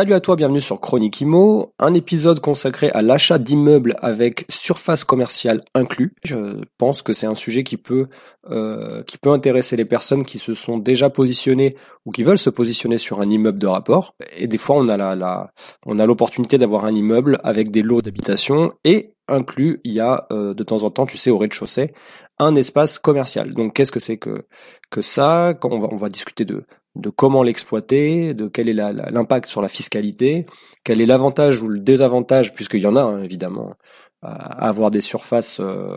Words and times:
Salut 0.00 0.14
à 0.14 0.20
toi, 0.20 0.34
bienvenue 0.34 0.62
sur 0.62 0.80
Chronique 0.80 1.20
Imo, 1.20 1.74
un 1.78 1.92
épisode 1.92 2.40
consacré 2.40 2.88
à 2.92 3.02
l'achat 3.02 3.36
d'immeubles 3.36 3.96
avec 4.00 4.46
surface 4.48 5.04
commerciale 5.04 5.60
inclus. 5.74 6.14
Je 6.24 6.62
pense 6.78 7.02
que 7.02 7.12
c'est 7.12 7.26
un 7.26 7.34
sujet 7.34 7.64
qui 7.64 7.76
peut 7.76 8.06
euh, 8.50 9.02
qui 9.02 9.18
peut 9.18 9.28
intéresser 9.28 9.76
les 9.76 9.84
personnes 9.84 10.22
qui 10.22 10.38
se 10.38 10.54
sont 10.54 10.78
déjà 10.78 11.10
positionnées 11.10 11.76
ou 12.06 12.12
qui 12.12 12.22
veulent 12.22 12.38
se 12.38 12.48
positionner 12.48 12.96
sur 12.96 13.20
un 13.20 13.28
immeuble 13.28 13.58
de 13.58 13.66
rapport. 13.66 14.14
Et 14.38 14.46
des 14.46 14.56
fois, 14.56 14.76
on 14.76 14.88
a 14.88 14.96
la, 14.96 15.14
la 15.14 15.50
on 15.84 15.98
a 15.98 16.06
l'opportunité 16.06 16.56
d'avoir 16.56 16.86
un 16.86 16.94
immeuble 16.94 17.38
avec 17.44 17.70
des 17.70 17.82
lots 17.82 18.00
d'habitation 18.00 18.72
et 18.84 19.12
inclus, 19.28 19.80
il 19.84 19.92
y 19.92 20.00
a 20.00 20.26
euh, 20.32 20.54
de 20.54 20.62
temps 20.64 20.82
en 20.82 20.90
temps, 20.90 21.06
tu 21.06 21.16
sais, 21.16 21.30
au 21.30 21.38
rez-de-chaussée, 21.38 21.92
un 22.38 22.54
espace 22.54 22.98
commercial. 22.98 23.52
Donc, 23.52 23.74
qu'est-ce 23.74 23.92
que 23.92 24.00
c'est 24.00 24.16
que 24.16 24.46
que 24.90 25.02
ça? 25.02 25.54
Quand 25.60 25.70
on 25.70 25.80
va, 25.80 25.88
on 25.92 25.96
va 25.96 26.08
discuter 26.08 26.44
de 26.44 26.64
de 26.96 27.10
comment 27.10 27.42
l'exploiter, 27.42 28.34
de 28.34 28.48
quel 28.48 28.68
est 28.68 28.74
l'impact 28.74 29.48
sur 29.48 29.62
la 29.62 29.68
fiscalité, 29.68 30.46
quel 30.84 31.00
est 31.00 31.06
l'avantage 31.06 31.62
ou 31.62 31.68
le 31.68 31.78
désavantage, 31.78 32.54
puisqu'il 32.54 32.80
y 32.80 32.86
en 32.86 32.96
a 32.96 33.02
hein, 33.02 33.22
évidemment, 33.22 33.74
à 34.22 34.68
avoir 34.68 34.90
des 34.90 35.00
surfaces 35.00 35.60
euh, 35.60 35.96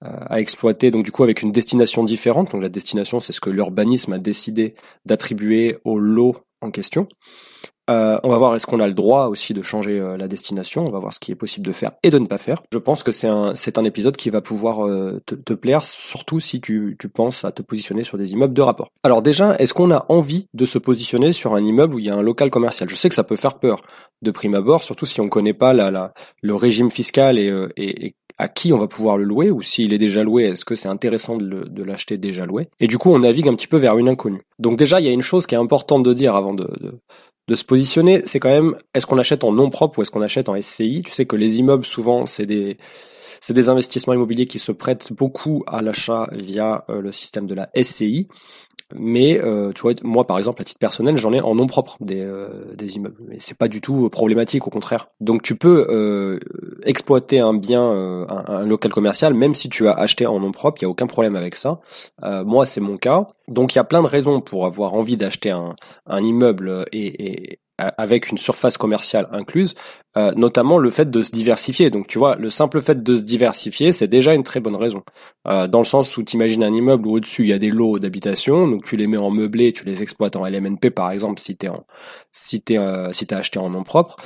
à 0.00 0.40
exploiter, 0.40 0.90
donc 0.90 1.04
du 1.04 1.12
coup 1.12 1.22
avec 1.22 1.42
une 1.42 1.52
destination 1.52 2.02
différente. 2.04 2.52
Donc 2.52 2.62
la 2.62 2.68
destination, 2.68 3.20
c'est 3.20 3.32
ce 3.32 3.40
que 3.40 3.50
l'urbanisme 3.50 4.12
a 4.12 4.18
décidé 4.18 4.74
d'attribuer 5.04 5.78
au 5.84 5.98
lot 5.98 6.36
en 6.62 6.70
question. 6.70 7.08
Euh, 7.90 8.16
on 8.22 8.28
va 8.28 8.38
voir 8.38 8.54
est-ce 8.54 8.66
qu'on 8.66 8.78
a 8.78 8.86
le 8.86 8.94
droit 8.94 9.26
aussi 9.26 9.54
de 9.54 9.62
changer 9.62 9.98
euh, 9.98 10.16
la 10.16 10.28
destination. 10.28 10.84
On 10.86 10.90
va 10.92 11.00
voir 11.00 11.12
ce 11.12 11.18
qui 11.18 11.32
est 11.32 11.36
possible 11.36 11.66
de 11.66 11.72
faire 11.72 11.90
et 12.04 12.10
de 12.10 12.18
ne 12.18 12.26
pas 12.26 12.38
faire. 12.38 12.62
Je 12.72 12.78
pense 12.78 13.02
que 13.02 13.10
c'est 13.10 13.28
un 13.28 13.52
un 13.74 13.84
épisode 13.84 14.16
qui 14.16 14.30
va 14.30 14.40
pouvoir 14.40 14.86
euh, 14.86 15.20
te, 15.24 15.54
plaire, 15.54 15.84
surtout 15.86 16.40
si 16.40 16.60
tu, 16.60 16.96
tu 16.98 17.08
penses 17.08 17.44
à 17.44 17.52
te 17.52 17.62
positionner 17.62 18.04
sur 18.04 18.18
des 18.18 18.32
immeubles 18.32 18.52
de 18.54 18.60
rapport. 18.60 18.90
Alors 19.02 19.22
déjà, 19.22 19.56
est-ce 19.56 19.72
qu'on 19.74 19.90
a 19.90 20.04
envie 20.08 20.46
de 20.52 20.66
se 20.66 20.78
positionner 20.78 21.32
sur 21.32 21.54
un 21.54 21.64
immeuble 21.64 21.94
où 21.94 21.98
il 21.98 22.04
y 22.04 22.10
a 22.10 22.14
un 22.14 22.22
local 22.22 22.50
commercial? 22.50 22.88
Je 22.88 22.94
sais 22.94 23.08
que 23.08 23.14
ça 23.14 23.24
peut 23.24 23.36
faire 23.36 23.58
peur 23.58 23.82
de 24.20 24.30
prime 24.30 24.54
abord, 24.54 24.84
surtout 24.84 25.06
si 25.06 25.20
on 25.20 25.28
connaît 25.28 25.54
pas 25.54 25.72
la, 25.72 25.90
la 25.90 26.12
le 26.42 26.54
régime 26.54 26.90
fiscal 26.90 27.38
et, 27.38 27.50
et, 27.76 28.14
à 28.38 28.48
qui 28.48 28.72
on 28.72 28.78
va 28.78 28.86
pouvoir 28.86 29.16
le 29.16 29.24
louer 29.24 29.50
ou 29.50 29.62
s'il 29.62 29.92
est 29.92 29.98
déjà 29.98 30.22
loué, 30.22 30.44
est-ce 30.44 30.64
que 30.64 30.74
c'est 30.74 30.88
intéressant 30.88 31.36
de 31.36 31.82
l'acheter 31.82 32.16
déjà 32.16 32.46
loué? 32.46 32.68
Et 32.80 32.86
du 32.86 32.98
coup, 32.98 33.10
on 33.10 33.18
navigue 33.18 33.48
un 33.48 33.54
petit 33.54 33.66
peu 33.66 33.76
vers 33.76 33.98
une 33.98 34.08
inconnue. 34.08 34.42
Donc 34.58 34.78
déjà, 34.78 35.00
il 35.00 35.06
y 35.06 35.08
a 35.08 35.12
une 35.12 35.22
chose 35.22 35.46
qui 35.46 35.54
est 35.54 35.58
importante 35.58 36.02
de 36.02 36.14
dire 36.14 36.34
avant 36.34 36.54
de, 36.54 36.68
de, 37.48 37.54
se 37.54 37.64
positionner, 37.64 38.22
c'est 38.24 38.40
quand 38.40 38.48
même 38.48 38.76
est-ce 38.94 39.04
qu'on 39.06 39.18
achète 39.18 39.44
en 39.44 39.52
nom 39.52 39.68
propre 39.68 39.98
ou 39.98 40.02
est-ce 40.02 40.10
qu'on 40.10 40.22
achète 40.22 40.48
en 40.48 40.60
SCI 40.60 41.02
Tu 41.04 41.12
sais 41.12 41.26
que 41.26 41.36
les 41.36 41.58
immeubles 41.58 41.84
souvent 41.84 42.24
c'est 42.24 42.46
des 42.46 42.78
c'est 43.42 43.54
des 43.54 43.68
investissements 43.68 44.14
immobiliers 44.14 44.46
qui 44.46 44.60
se 44.60 44.70
prêtent 44.70 45.12
beaucoup 45.12 45.64
à 45.66 45.82
l'achat 45.82 46.28
via 46.32 46.84
euh, 46.88 47.02
le 47.02 47.10
système 47.10 47.46
de 47.46 47.54
la 47.54 47.68
SCI. 47.76 48.28
Mais 48.94 49.40
euh, 49.40 49.72
tu 49.72 49.82
vois, 49.82 49.94
moi 50.02 50.26
par 50.26 50.38
exemple, 50.38 50.62
à 50.62 50.64
titre 50.64 50.78
personnel, 50.78 51.16
j'en 51.16 51.32
ai 51.32 51.40
en 51.40 51.54
nom 51.54 51.66
propre 51.66 51.96
des, 52.00 52.20
euh, 52.20 52.74
des 52.76 52.96
immeubles. 52.96 53.16
Et 53.32 53.38
c'est 53.40 53.56
pas 53.56 53.66
du 53.66 53.80
tout 53.80 54.08
problématique, 54.10 54.66
au 54.66 54.70
contraire. 54.70 55.08
Donc 55.20 55.42
tu 55.42 55.56
peux 55.56 56.38
exploiter 56.84 57.40
un 57.40 57.54
bien, 57.54 57.82
un, 57.82 58.44
un, 58.46 58.64
local 58.64 58.92
commercial, 58.92 59.34
même 59.34 59.54
si 59.54 59.68
tu 59.68 59.88
as 59.88 59.92
acheté 59.92 60.26
en 60.26 60.38
nom 60.38 60.52
propre, 60.52 60.80
il 60.80 60.84
y 60.84 60.86
a 60.86 60.90
aucun 60.90 61.06
problème 61.06 61.34
avec 61.34 61.56
ça. 61.56 61.80
moi, 62.22 62.64
c'est 62.64 62.80
mon 62.80 62.96
cas. 62.96 63.28
Donc 63.48 63.74
il 63.74 63.78
y 63.78 63.80
a 63.80 63.84
plein 63.84 64.02
de 64.02 64.08
raisons 64.08 64.40
pour 64.40 64.66
avoir 64.66 64.94
envie 64.94 65.16
d'acheter 65.16 65.50
un, 65.50 65.74
un 66.06 66.22
immeuble 66.22 66.84
et, 66.92 67.58
avec 67.78 68.30
une 68.30 68.38
surface 68.38 68.76
commerciale 68.76 69.28
incluse, 69.32 69.74
euh, 70.16 70.32
notamment 70.36 70.78
le 70.78 70.90
fait 70.90 71.10
de 71.10 71.22
se 71.22 71.30
diversifier. 71.30 71.90
Donc 71.90 72.06
tu 72.06 72.18
vois, 72.18 72.36
le 72.36 72.50
simple 72.50 72.80
fait 72.80 73.02
de 73.02 73.16
se 73.16 73.22
diversifier, 73.22 73.92
c'est 73.92 74.08
déjà 74.08 74.34
une 74.34 74.42
très 74.42 74.60
bonne 74.60 74.76
raison. 74.76 75.02
Euh, 75.48 75.66
dans 75.68 75.78
le 75.78 75.84
sens 75.84 76.16
où 76.16 76.22
tu 76.22 76.36
imagines 76.36 76.62
un 76.62 76.72
immeuble 76.72 77.06
où 77.06 77.16
au-dessus 77.16 77.42
il 77.42 77.48
y 77.48 77.52
a 77.52 77.58
des 77.58 77.70
lots 77.70 77.98
d'habitation, 77.98 78.68
donc 78.68 78.84
tu 78.84 78.96
les 78.96 79.06
mets 79.06 79.16
en 79.16 79.30
meublé, 79.30 79.72
tu 79.72 79.84
les 79.84 80.02
exploites 80.02 80.36
en 80.36 80.46
LMNP 80.46 80.90
par 80.90 81.10
exemple 81.10 81.40
si 81.40 81.56
t'es 81.56 81.68
si 82.32 82.62
euh, 82.70 83.12
si 83.12 83.26
t'as 83.26 83.38
acheté 83.38 83.58
en 83.58 83.70
nom 83.70 83.82
propre, 83.82 84.16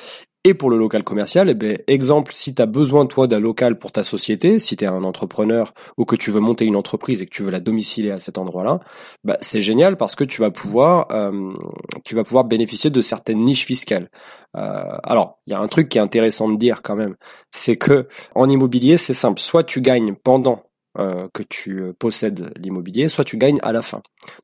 et 0.47 0.55
pour 0.55 0.71
le 0.71 0.79
local 0.79 1.03
commercial, 1.03 1.49
eh 1.49 1.55
ben, 1.55 1.77
exemple, 1.89 2.33
si 2.33 2.55
tu 2.55 2.63
as 2.63 2.67
besoin 2.67 3.07
toi 3.07 3.27
d'un 3.27 3.41
local 3.41 3.81
pour 3.81 3.91
ta 3.91 4.05
société, 4.05 4.61
si 4.61 4.77
tu 4.77 4.85
es 4.85 4.87
un 4.87 5.03
entrepreneur 5.03 5.75
ou 5.97 6.05
que 6.05 6.15
tu 6.15 6.31
veux 6.31 6.39
monter 6.39 6.65
une 6.65 6.77
entreprise 6.77 7.21
et 7.21 7.27
que 7.27 7.35
tu 7.35 7.43
veux 7.43 7.51
la 7.51 7.59
domiciler 7.59 8.13
à 8.13 8.21
cet 8.21 8.39
endroit-là, 8.39 8.79
bah, 9.25 9.37
c'est 9.41 9.61
génial 9.61 9.97
parce 9.97 10.15
que 10.15 10.23
tu 10.23 10.41
vas 10.41 10.53
pouvoir 10.53 11.09
euh, 11.11 11.53
tu 12.05 12.15
vas 12.15 12.23
pouvoir 12.23 12.45
bénéficier 12.45 12.91
de 12.91 13.01
certaines 13.01 13.43
niches 13.43 13.67
fiscales. 13.67 14.09
Euh, 14.57 14.97
alors, 15.03 15.41
il 15.49 15.51
y 15.51 15.55
a 15.55 15.59
un 15.59 15.67
truc 15.67 15.89
qui 15.89 15.99
est 15.99 16.01
intéressant 16.01 16.49
de 16.49 16.57
dire 16.57 16.83
quand 16.83 16.95
même, 16.95 17.17
c'est 17.51 17.77
que 17.77 18.07
en 18.37 18.49
immobilier, 18.49 18.99
c'est 18.99 19.15
simple, 19.15 19.41
soit 19.41 19.65
tu 19.65 19.81
gagnes 19.81 20.15
pendant 20.15 20.63
euh, 20.99 21.29
que 21.35 21.43
tu 21.43 21.93
possèdes 21.99 22.53
l'immobilier, 22.57 23.09
soit 23.09 23.25
tu 23.25 23.37
gagnes 23.37 23.59
à 23.63 23.73
la 23.73 23.83
fin. 23.83 24.01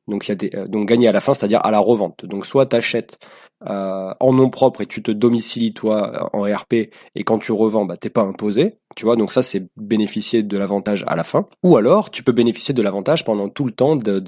Donc 0.09 0.27
il 0.27 0.37
y 0.43 0.55
a 0.57 0.65
donc 0.67 0.87
gagner 0.89 1.07
à 1.07 1.13
la 1.13 1.21
fin, 1.21 1.33
c'est-à-dire 1.33 1.65
à 1.65 1.71
la 1.71 1.79
revente. 1.79 2.25
Donc 2.25 2.45
soit 2.45 2.65
tu 2.65 2.75
achètes 2.75 3.17
en 3.65 4.33
nom 4.33 4.49
propre 4.49 4.81
et 4.81 4.85
tu 4.85 5.01
te 5.01 5.11
domicilies 5.11 5.73
toi 5.73 6.29
en 6.33 6.43
RP 6.43 6.73
et 7.15 7.23
quand 7.23 7.39
tu 7.39 7.51
revends, 7.51 7.85
bah 7.85 7.97
t'es 7.97 8.09
pas 8.09 8.23
imposé. 8.23 8.79
Tu 8.95 9.05
vois, 9.05 9.15
donc 9.15 9.31
ça 9.31 9.41
c'est 9.41 9.67
bénéficier 9.75 10.43
de 10.43 10.57
l'avantage 10.57 11.03
à 11.07 11.15
la 11.15 11.23
fin. 11.23 11.47
Ou 11.63 11.77
alors 11.77 12.11
tu 12.11 12.23
peux 12.23 12.31
bénéficier 12.31 12.73
de 12.73 12.81
l'avantage 12.81 13.25
pendant 13.25 13.49
tout 13.49 13.65
le 13.65 13.71
temps 13.71 13.95
de, 13.95 14.19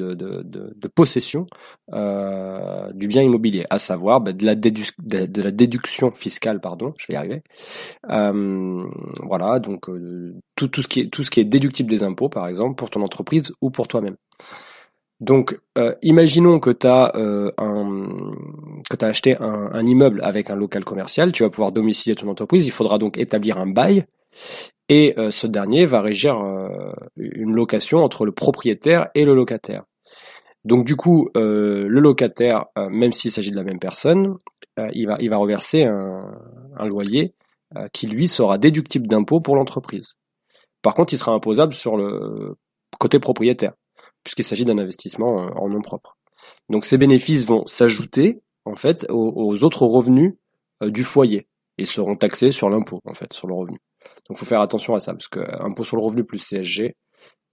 possession 0.95 1.45
euh, 1.93 2.91
du 2.93 3.07
bien 3.07 3.21
immobilier, 3.21 3.65
à 3.69 3.77
savoir 3.77 4.21
bah, 4.21 4.33
de, 4.33 4.45
la 4.45 4.55
déduction 5.51 6.11
fiscale, 6.11 6.59
pardon, 6.61 6.93
je 6.97 7.07
vais 7.07 7.13
y 7.13 7.17
arriver. 7.17 7.43
Euh, 8.09 8.83
voilà, 9.23 9.59
donc 9.59 9.89
euh, 9.89 10.35
tout, 10.55 10.67
tout, 10.67 10.81
ce 10.81 10.87
qui 10.87 11.01
est, 11.01 11.07
tout 11.07 11.23
ce 11.23 11.31
qui 11.31 11.39
est 11.39 11.45
déductible 11.45 11.89
des 11.89 12.03
impôts, 12.03 12.29
par 12.29 12.47
exemple, 12.47 12.75
pour 12.75 12.89
ton 12.89 13.01
entreprise 13.01 13.53
ou 13.61 13.69
pour 13.69 13.87
toi-même. 13.87 14.15
Donc, 15.21 15.57
euh, 15.77 15.93
imaginons 16.01 16.59
que 16.59 16.71
tu 16.71 16.87
as, 16.87 17.13
euh, 17.15 17.51
acheté 19.01 19.37
un, 19.37 19.69
un, 19.73 19.85
immeuble 19.85 20.21
avec 20.23 20.49
un 20.49 20.55
local 20.55 20.83
commercial, 20.83 21.31
tu 21.31 21.43
vas 21.43 21.49
pouvoir 21.49 21.71
domicilier 21.71 22.15
ton 22.15 22.27
entreprise, 22.27 22.65
il 22.65 22.71
faudra 22.71 22.97
donc 22.97 23.17
établir 23.17 23.57
un 23.57 23.67
bail 23.67 24.05
et 24.89 25.15
euh, 25.17 25.31
ce 25.31 25.47
dernier 25.47 25.85
va 25.85 26.01
régir 26.01 26.39
euh, 26.39 26.93
une 27.17 27.53
location 27.53 28.03
entre 28.03 28.25
le 28.25 28.31
propriétaire 28.31 29.07
et 29.15 29.25
le 29.25 29.33
locataire. 29.33 29.83
Donc 30.63 30.85
du 30.85 30.95
coup, 30.95 31.29
euh, 31.37 31.87
le 31.87 31.99
locataire, 31.99 32.65
même 32.89 33.11
s'il 33.11 33.31
s'agit 33.31 33.51
de 33.51 33.55
la 33.55 33.63
même 33.63 33.79
personne, 33.79 34.37
il, 34.93 35.05
va, 35.07 35.17
il 35.21 35.29
va 35.29 35.37
reverser 35.37 35.85
un, 35.85 36.31
un 36.75 36.85
loyer 36.85 37.33
qui 37.93 38.07
lui 38.07 38.27
sera 38.27 38.57
déductible 38.57 39.07
d'impôt 39.07 39.39
pour 39.39 39.55
l'entreprise. 39.55 40.15
Par 40.81 40.95
contre, 40.95 41.13
il 41.13 41.17
sera 41.17 41.33
imposable 41.33 41.73
sur 41.73 41.97
le 41.97 42.55
côté 42.99 43.19
propriétaire, 43.19 43.73
puisqu'il 44.25 44.43
s'agit 44.43 44.65
d'un 44.65 44.77
investissement 44.77 45.35
en 45.55 45.69
nom 45.69 45.81
propre. 45.81 46.17
Donc 46.69 46.83
ces 46.83 46.97
bénéfices 46.97 47.45
vont 47.45 47.65
s'ajouter 47.65 48.41
en 48.65 48.75
fait 48.75 49.05
aux, 49.09 49.63
autres 49.63 49.85
revenus 49.85 50.33
du 50.81 51.03
foyer 51.03 51.47
et 51.77 51.85
seront 51.85 52.17
taxés 52.17 52.51
sur 52.51 52.69
l'impôt 52.69 53.01
en 53.05 53.13
fait, 53.13 53.31
sur 53.31 53.47
le 53.47 53.53
revenu. 53.53 53.79
Donc 54.27 54.37
faut 54.37 54.45
faire 54.45 54.61
attention 54.61 54.95
à 54.95 54.99
ça, 54.99 55.13
parce 55.13 55.27
que 55.27 55.39
euh, 55.39 55.61
impôt 55.61 55.83
sur 55.83 55.97
le 55.97 56.03
revenu 56.03 56.23
plus 56.23 56.39
CSG, 56.39 56.95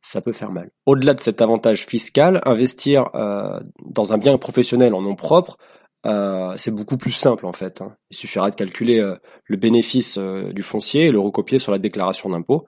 ça 0.00 0.20
peut 0.20 0.32
faire 0.32 0.50
mal. 0.50 0.70
Au-delà 0.86 1.14
de 1.14 1.20
cet 1.20 1.40
avantage 1.40 1.86
fiscal, 1.86 2.40
investir 2.44 3.08
euh, 3.14 3.60
dans 3.84 4.12
un 4.12 4.18
bien 4.18 4.36
professionnel 4.38 4.94
en 4.94 5.02
nom 5.02 5.14
propre, 5.14 5.58
euh, 6.04 6.54
c'est 6.56 6.72
beaucoup 6.72 6.96
plus 6.96 7.12
simple 7.12 7.46
en 7.46 7.52
fait. 7.52 7.80
Hein. 7.80 7.94
Il 8.10 8.16
suffira 8.16 8.50
de 8.50 8.56
calculer 8.56 8.98
euh, 8.98 9.14
le 9.44 9.56
bénéfice 9.56 10.18
euh, 10.18 10.52
du 10.52 10.62
foncier 10.62 11.06
et 11.06 11.10
le 11.12 11.20
recopier 11.20 11.58
sur 11.58 11.70
la 11.70 11.78
déclaration 11.78 12.28
d'impôt 12.28 12.66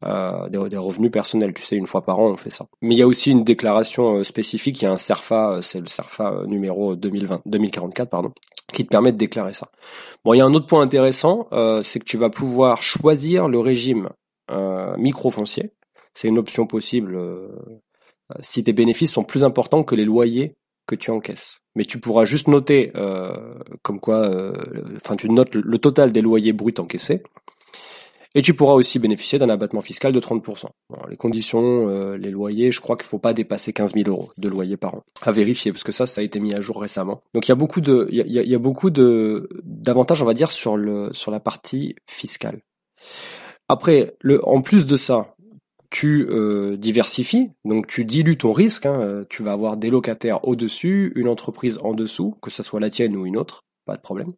des, 0.00 0.68
des, 0.68 0.76
revenus 0.76 1.10
personnels. 1.10 1.52
Tu 1.54 1.64
sais, 1.64 1.74
une 1.74 1.88
fois 1.88 2.04
par 2.04 2.20
an, 2.20 2.30
on 2.30 2.36
fait 2.36 2.50
ça. 2.50 2.66
Mais 2.82 2.94
il 2.94 2.98
y 2.98 3.02
a 3.02 3.06
aussi 3.08 3.32
une 3.32 3.42
déclaration 3.42 4.22
spécifique. 4.22 4.80
Il 4.80 4.84
y 4.84 4.86
a 4.86 4.92
un 4.92 4.96
CERFA, 4.96 5.58
c'est 5.60 5.80
le 5.80 5.88
CERFA 5.88 6.44
numéro 6.46 6.94
2020, 6.94 7.42
2044, 7.46 8.08
pardon, 8.08 8.32
qui 8.72 8.84
te 8.84 8.90
permet 8.90 9.10
de 9.10 9.16
déclarer 9.16 9.54
ça. 9.54 9.66
Bon, 10.24 10.34
il 10.34 10.38
y 10.38 10.40
a 10.40 10.44
un 10.44 10.54
autre 10.54 10.66
point 10.66 10.82
intéressant, 10.82 11.48
c'est 11.82 11.98
que 11.98 12.04
tu 12.04 12.16
vas 12.16 12.30
pouvoir 12.30 12.80
choisir 12.80 13.48
le 13.48 13.58
régime 13.58 14.10
micro-foncier. 14.96 15.72
C'est 16.14 16.28
une 16.28 16.38
option 16.38 16.68
possible 16.68 17.18
si 18.38 18.62
tes 18.62 18.72
bénéfices 18.72 19.10
sont 19.10 19.24
plus 19.24 19.42
importants 19.42 19.82
que 19.82 19.96
les 19.96 20.04
loyers 20.04 20.54
que 20.88 20.96
tu 20.96 21.12
encaisses. 21.12 21.60
Mais 21.76 21.84
tu 21.84 22.00
pourras 22.00 22.24
juste 22.24 22.48
noter 22.48 22.90
euh, 22.96 23.32
comme 23.82 24.00
quoi, 24.00 24.28
euh, 24.28 24.52
enfin 24.96 25.14
tu 25.14 25.30
notes 25.30 25.54
le, 25.54 25.78
total 25.78 26.10
des 26.10 26.22
loyers 26.22 26.52
bruts 26.52 26.74
encaissés. 26.78 27.22
Et 28.34 28.42
tu 28.42 28.54
pourras 28.54 28.74
aussi 28.74 28.98
bénéficier 28.98 29.38
d'un 29.38 29.48
abattement 29.48 29.80
fiscal 29.80 30.12
de 30.12 30.20
30%. 30.20 30.66
les 31.08 31.16
conditions, 31.16 31.88
euh, 31.88 32.16
les 32.16 32.30
loyers, 32.30 32.72
je 32.72 32.80
crois 32.80 32.96
qu'il 32.96 33.06
faut 33.06 33.18
pas 33.18 33.32
dépasser 33.32 33.72
15 33.72 33.94
000 33.94 34.08
euros 34.08 34.30
de 34.36 34.48
loyer 34.48 34.76
par 34.76 34.96
an. 34.96 35.02
À 35.22 35.32
vérifier, 35.32 35.72
parce 35.72 35.84
que 35.84 35.92
ça, 35.92 36.04
ça 36.06 36.20
a 36.20 36.24
été 36.24 36.40
mis 36.40 36.54
à 36.54 36.60
jour 36.60 36.80
récemment. 36.80 37.22
Donc 37.34 37.46
il 37.46 37.50
y 37.50 37.52
a 37.52 37.56
beaucoup 37.56 37.80
de, 37.80 38.08
il 38.10 38.26
y 38.26 38.48
y 38.48 38.54
a 38.54 38.58
beaucoup 38.58 38.90
de 38.90 39.48
d'avantages, 39.62 40.22
on 40.22 40.26
va 40.26 40.34
dire, 40.34 40.52
sur 40.52 40.76
le 40.76 41.10
sur 41.12 41.30
la 41.30 41.40
partie 41.40 41.96
fiscale. 42.06 42.60
Après, 43.68 44.16
le, 44.20 44.46
en 44.48 44.62
plus 44.62 44.86
de 44.86 44.96
ça, 44.96 45.34
tu 45.90 46.26
euh, 46.28 46.76
diversifies, 46.76 47.50
donc 47.64 47.86
tu 47.86 48.04
dilues 48.04 48.36
ton 48.36 48.52
risque. 48.52 48.86
Hein, 48.86 49.00
euh, 49.00 49.24
tu 49.28 49.42
vas 49.42 49.52
avoir 49.52 49.76
des 49.76 49.90
locataires 49.90 50.46
au-dessus, 50.46 51.12
une 51.16 51.28
entreprise 51.28 51.78
en 51.82 51.94
dessous, 51.94 52.36
que 52.42 52.50
ce 52.50 52.62
soit 52.62 52.80
la 52.80 52.90
tienne 52.90 53.16
ou 53.16 53.26
une 53.26 53.36
autre, 53.36 53.64
pas 53.86 53.96
de 53.96 54.02
problème. 54.02 54.32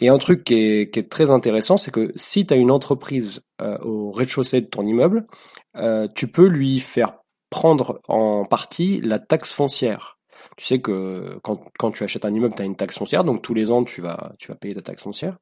Et 0.00 0.08
un 0.08 0.18
truc 0.18 0.44
qui 0.44 0.54
est, 0.54 1.10
très 1.10 1.30
intéressant, 1.30 1.76
c'est 1.76 1.90
que 1.90 2.12
si 2.16 2.46
tu 2.46 2.52
as 2.52 2.56
une 2.56 2.70
entreprise 2.70 3.42
euh, 3.60 3.78
au 3.82 4.10
rez-de-chaussée 4.10 4.60
de 4.60 4.66
ton 4.66 4.84
immeuble, 4.84 5.26
tu 6.14 6.28
peux 6.28 6.46
lui 6.46 6.80
faire 6.80 7.14
prendre 7.50 8.00
en 8.08 8.44
partie 8.44 9.00
la 9.00 9.18
taxe 9.18 9.52
foncière. 9.52 10.18
Tu 10.56 10.66
sais 10.66 10.80
que 10.80 11.38
quand, 11.42 11.60
quand 11.78 11.92
tu 11.92 12.02
achètes 12.02 12.24
un 12.24 12.34
immeuble, 12.34 12.54
tu 12.54 12.62
as 12.62 12.64
une 12.64 12.76
taxe 12.76 12.98
foncière, 12.98 13.24
donc 13.24 13.42
tous 13.42 13.54
les 13.54 13.70
ans, 13.70 13.84
tu 13.84 14.00
vas, 14.02 14.32
tu 14.38 14.48
vas 14.48 14.54
payer 14.54 14.74
ta 14.74 14.82
taxe 14.82 15.02
foncière. 15.02 15.38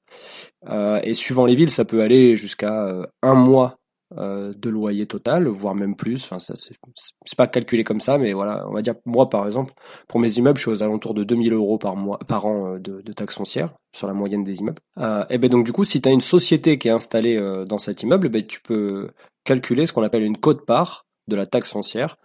et 1.03 1.15
suivant 1.15 1.47
les 1.47 1.55
villes, 1.55 1.71
ça 1.71 1.85
peut 1.85 2.03
aller 2.03 2.37
jusqu'à 2.37 3.09
un 3.23 3.35
mois 3.35 3.80
euh, 3.80 3.80
de 4.17 4.69
loyer 4.69 5.07
total, 5.07 5.47
voire 5.47 5.75
même 5.75 5.95
plus. 5.95 6.25
Enfin, 6.25 6.39
ça 6.39 6.55
c'est 6.57 7.37
pas 7.37 7.47
calculé 7.47 7.85
comme 7.85 8.01
ça, 8.01 8.19
mais 8.19 8.33
voilà, 8.33 8.67
on 8.69 8.73
va 8.73 8.83
dire 8.83 8.95
moi 9.05 9.29
par 9.29 9.47
exemple, 9.47 9.73
pour 10.09 10.21
mes 10.21 10.33
immeubles, 10.39 10.59
je 10.59 10.63
suis 10.63 10.71
aux 10.71 10.83
alentours 10.83 11.15
de 11.15 11.25
2000 11.25 11.53
euros 11.53 11.79
par 11.79 11.97
mois, 11.97 12.19
par 12.19 12.47
an 12.47 12.75
euh, 12.75 12.79
de, 12.79 13.01
de 13.01 13.13
taxes 13.13 13.37
foncières 13.37 13.73
sur 13.95 14.07
la 14.07 14.15
moyenne 14.15 14.45
des 14.45 14.59
immeubles. 14.59 14.83
Euh, 14.99 15.25
et 15.31 15.39
ben 15.39 15.51
donc 15.51 15.65
du 15.65 15.73
coup, 15.73 15.85
si 15.85 16.01
tu 16.01 16.09
as 16.09 16.13
une 16.13 16.21
société 16.21 16.79
qui 16.79 16.89
est 16.89 16.93
installée 16.93 17.37
euh, 17.37 17.65
dans 17.65 17.79
cet 17.79 18.03
immeuble, 18.03 18.29
ben 18.29 18.45
tu 18.45 18.61
peux 18.61 19.09
calculer 19.45 19.87
ce 19.87 19.93
qu'on 19.93 20.03
appelle 20.03 20.23
une 20.23 20.39
cote 20.39 20.67
part 20.67 21.07
de 21.29 21.37
la 21.37 21.47
taxe 21.47 21.71
foncière. 21.71 22.17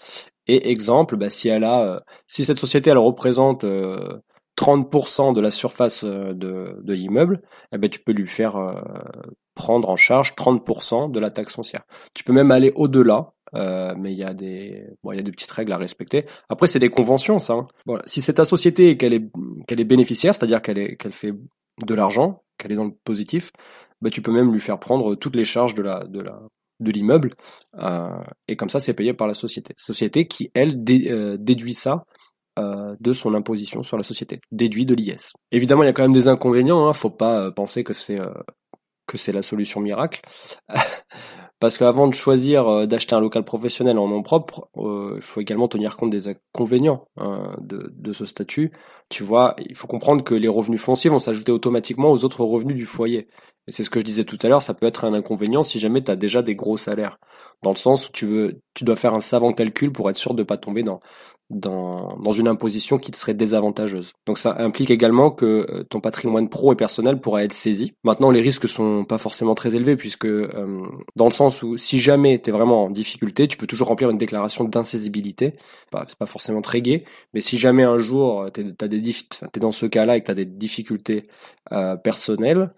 Et 0.47 0.69
exemple, 0.69 1.17
ben, 1.17 1.29
si 1.29 1.49
elle 1.49 1.63
a, 1.63 2.03
si 2.27 2.45
cette 2.45 2.59
société 2.59 2.91
elle 2.91 2.99
représente 2.99 3.65
30% 4.57 5.33
de 5.33 5.41
la 5.41 5.49
surface 5.49 6.03
de, 6.03 6.33
de 6.81 6.93
l'immeuble, 6.93 7.41
eh 7.71 7.77
ben, 7.79 7.89
tu 7.89 7.99
peux 7.99 8.11
lui 8.11 8.27
faire 8.27 8.57
prendre 9.55 9.89
en 9.89 9.95
charge 9.95 10.33
30% 10.35 11.11
de 11.11 11.19
la 11.19 11.31
taxe 11.31 11.53
foncière. 11.53 11.83
Tu 12.13 12.23
peux 12.23 12.33
même 12.33 12.51
aller 12.51 12.71
au-delà, 12.75 13.33
euh, 13.55 13.93
mais 13.97 14.11
il 14.11 14.17
y 14.17 14.23
a 14.23 14.33
des 14.33 14.85
bon, 15.03 15.13
il 15.13 15.17
y 15.17 15.19
a 15.19 15.23
des 15.23 15.31
petites 15.31 15.51
règles 15.51 15.71
à 15.71 15.77
respecter. 15.77 16.25
Après, 16.49 16.67
c'est 16.67 16.79
des 16.79 16.89
conventions, 16.89 17.39
ça. 17.39 17.53
Hein. 17.53 17.67
Voilà. 17.85 18.03
Si 18.05 18.21
c'est 18.21 18.33
ta 18.33 18.45
société 18.45 18.97
qu'elle 18.97 19.13
est 19.13 19.25
qu'elle 19.67 19.79
est 19.79 19.85
bénéficiaire, 19.85 20.35
c'est-à-dire 20.35 20.61
qu'elle 20.61 20.77
est 20.77 20.97
qu'elle 20.97 21.13
fait 21.13 21.33
de 21.85 21.93
l'argent, 21.93 22.43
qu'elle 22.57 22.73
est 22.73 22.75
dans 22.75 22.85
le 22.85 22.95
positif, 23.03 23.51
bah 24.01 24.09
tu 24.09 24.21
peux 24.21 24.31
même 24.31 24.51
lui 24.51 24.59
faire 24.59 24.79
prendre 24.79 25.15
toutes 25.15 25.35
les 25.35 25.45
charges 25.45 25.73
de 25.73 25.83
la 25.83 26.03
de 26.03 26.19
la 26.19 26.41
de 26.81 26.91
l'immeuble 26.91 27.33
euh, 27.81 28.21
et 28.49 28.57
comme 28.57 28.69
ça 28.69 28.79
c'est 28.79 28.93
payé 28.93 29.13
par 29.13 29.27
la 29.27 29.33
société. 29.33 29.73
Société 29.77 30.27
qui 30.27 30.51
elle 30.53 30.83
euh, 30.89 31.37
déduit 31.39 31.73
ça 31.73 32.05
euh, 32.59 32.95
de 32.99 33.13
son 33.13 33.33
imposition 33.33 33.83
sur 33.83 33.97
la 33.97 34.03
société, 34.03 34.39
déduit 34.51 34.85
de 34.85 34.93
l'IS. 34.93 35.33
Évidemment, 35.51 35.83
il 35.83 35.87
y 35.87 35.89
a 35.89 35.93
quand 35.93 36.03
même 36.03 36.13
des 36.13 36.29
inconvénients. 36.29 36.87
Hein. 36.87 36.93
Faut 36.93 37.09
pas 37.09 37.51
penser 37.51 37.83
que 37.83 37.91
c'est 37.91 38.19
que 39.07 39.17
c'est 39.17 39.31
la 39.31 39.41
solution 39.41 39.79
miracle. 39.81 40.21
Parce 41.59 41.77
qu'avant 41.77 42.07
de 42.07 42.13
choisir 42.13 42.67
euh, 42.67 42.85
d'acheter 42.85 43.15
un 43.15 43.21
local 43.21 43.43
professionnel 43.43 43.97
en 43.97 44.09
nom 44.09 44.21
propre, 44.21 44.67
euh, 44.77 45.13
il 45.15 45.21
faut 45.21 45.39
également 45.39 45.67
tenir 45.67 45.95
compte 45.95 46.09
des 46.09 46.27
inconvénients 46.27 47.07
hein, 47.17 47.55
de, 47.61 47.93
de, 47.95 48.13
ce 48.13 48.25
statut. 48.25 48.73
Tu 49.09 49.23
vois, 49.23 49.55
il 49.67 49.75
faut 49.75 49.87
comprendre 49.87 50.23
que 50.23 50.35
les 50.35 50.49
revenus 50.49 50.81
fonciers 50.81 51.09
vont 51.09 51.19
s'ajouter 51.19 51.53
automatiquement 51.53 52.11
aux 52.11 52.25
autres 52.25 52.43
revenus 52.43 52.75
du 52.75 52.85
foyer. 52.85 53.29
Et 53.67 53.71
c'est 53.71 53.83
ce 53.83 53.89
que 53.89 53.99
je 53.99 54.05
disais 54.05 54.25
tout 54.25 54.37
à 54.43 54.47
l'heure, 54.47 54.61
ça 54.61 54.75
peut 54.75 54.85
être 54.85 55.05
un 55.05 55.13
inconvénient 55.13 55.63
si 55.63 55.79
jamais 55.79 56.03
tu 56.03 56.11
as 56.11 56.15
déjà 56.15 56.43
des 56.43 56.55
gros 56.55 56.77
salaires. 56.77 57.17
Dans 57.63 57.71
le 57.71 57.75
sens 57.77 58.07
où 58.07 58.11
tu 58.11 58.27
veux, 58.27 58.61
tu 58.75 58.83
dois 58.83 58.95
faire 58.95 59.15
un 59.15 59.21
savant 59.21 59.53
calcul 59.53 59.91
pour 59.91 60.09
être 60.09 60.17
sûr 60.17 60.35
de 60.35 60.43
pas 60.43 60.57
tomber 60.57 60.83
dans, 60.83 60.99
dans, 61.49 62.17
dans 62.17 62.31
une 62.31 62.47
imposition 62.47 62.99
qui 62.99 63.09
te 63.09 63.17
serait 63.17 63.33
désavantageuse. 63.33 64.13
Donc 64.27 64.37
ça 64.37 64.55
implique 64.59 64.91
également 64.91 65.31
que 65.31 65.65
euh, 65.69 65.83
ton 65.83 65.99
patrimoine 65.99 66.47
pro 66.47 66.73
et 66.73 66.75
personnel 66.75 67.19
pourra 67.19 67.43
être 67.43 67.53
saisi. 67.53 67.93
Maintenant, 68.03 68.29
les 68.29 68.41
risques 68.41 68.67
sont 68.67 69.03
pas 69.03 69.17
forcément 69.17 69.55
très 69.55 69.75
élevés 69.75 69.95
puisque 69.95 70.25
euh, 70.25 70.85
dans 71.15 71.25
le 71.25 71.31
sens 71.31 71.63
où 71.63 71.75
si 71.77 71.99
jamais 71.99 72.39
tu 72.39 72.51
es 72.51 72.53
vraiment 72.53 72.83
en 72.83 72.89
difficulté, 72.91 73.47
tu 73.47 73.57
peux 73.57 73.67
toujours 73.67 73.87
remplir 73.87 74.11
une 74.11 74.17
déclaration 74.19 74.63
d'insaisibilité. 74.63 75.55
C'est 76.07 76.17
pas 76.17 76.25
forcément 76.25 76.61
très 76.61 76.81
gai, 76.81 77.05
mais 77.33 77.41
si 77.41 77.57
jamais 77.57 77.83
un 77.83 77.97
jour 77.97 78.47
tu 78.53 78.61
es, 78.61 79.59
dans 79.59 79.71
ce 79.71 79.85
cas-là 79.85 80.17
et 80.17 80.21
que 80.21 80.25
tu 80.25 80.31
as 80.31 80.35
des 80.35 80.45
difficultés 80.45 81.27
euh, 81.71 81.95
personnelles, 81.95 82.71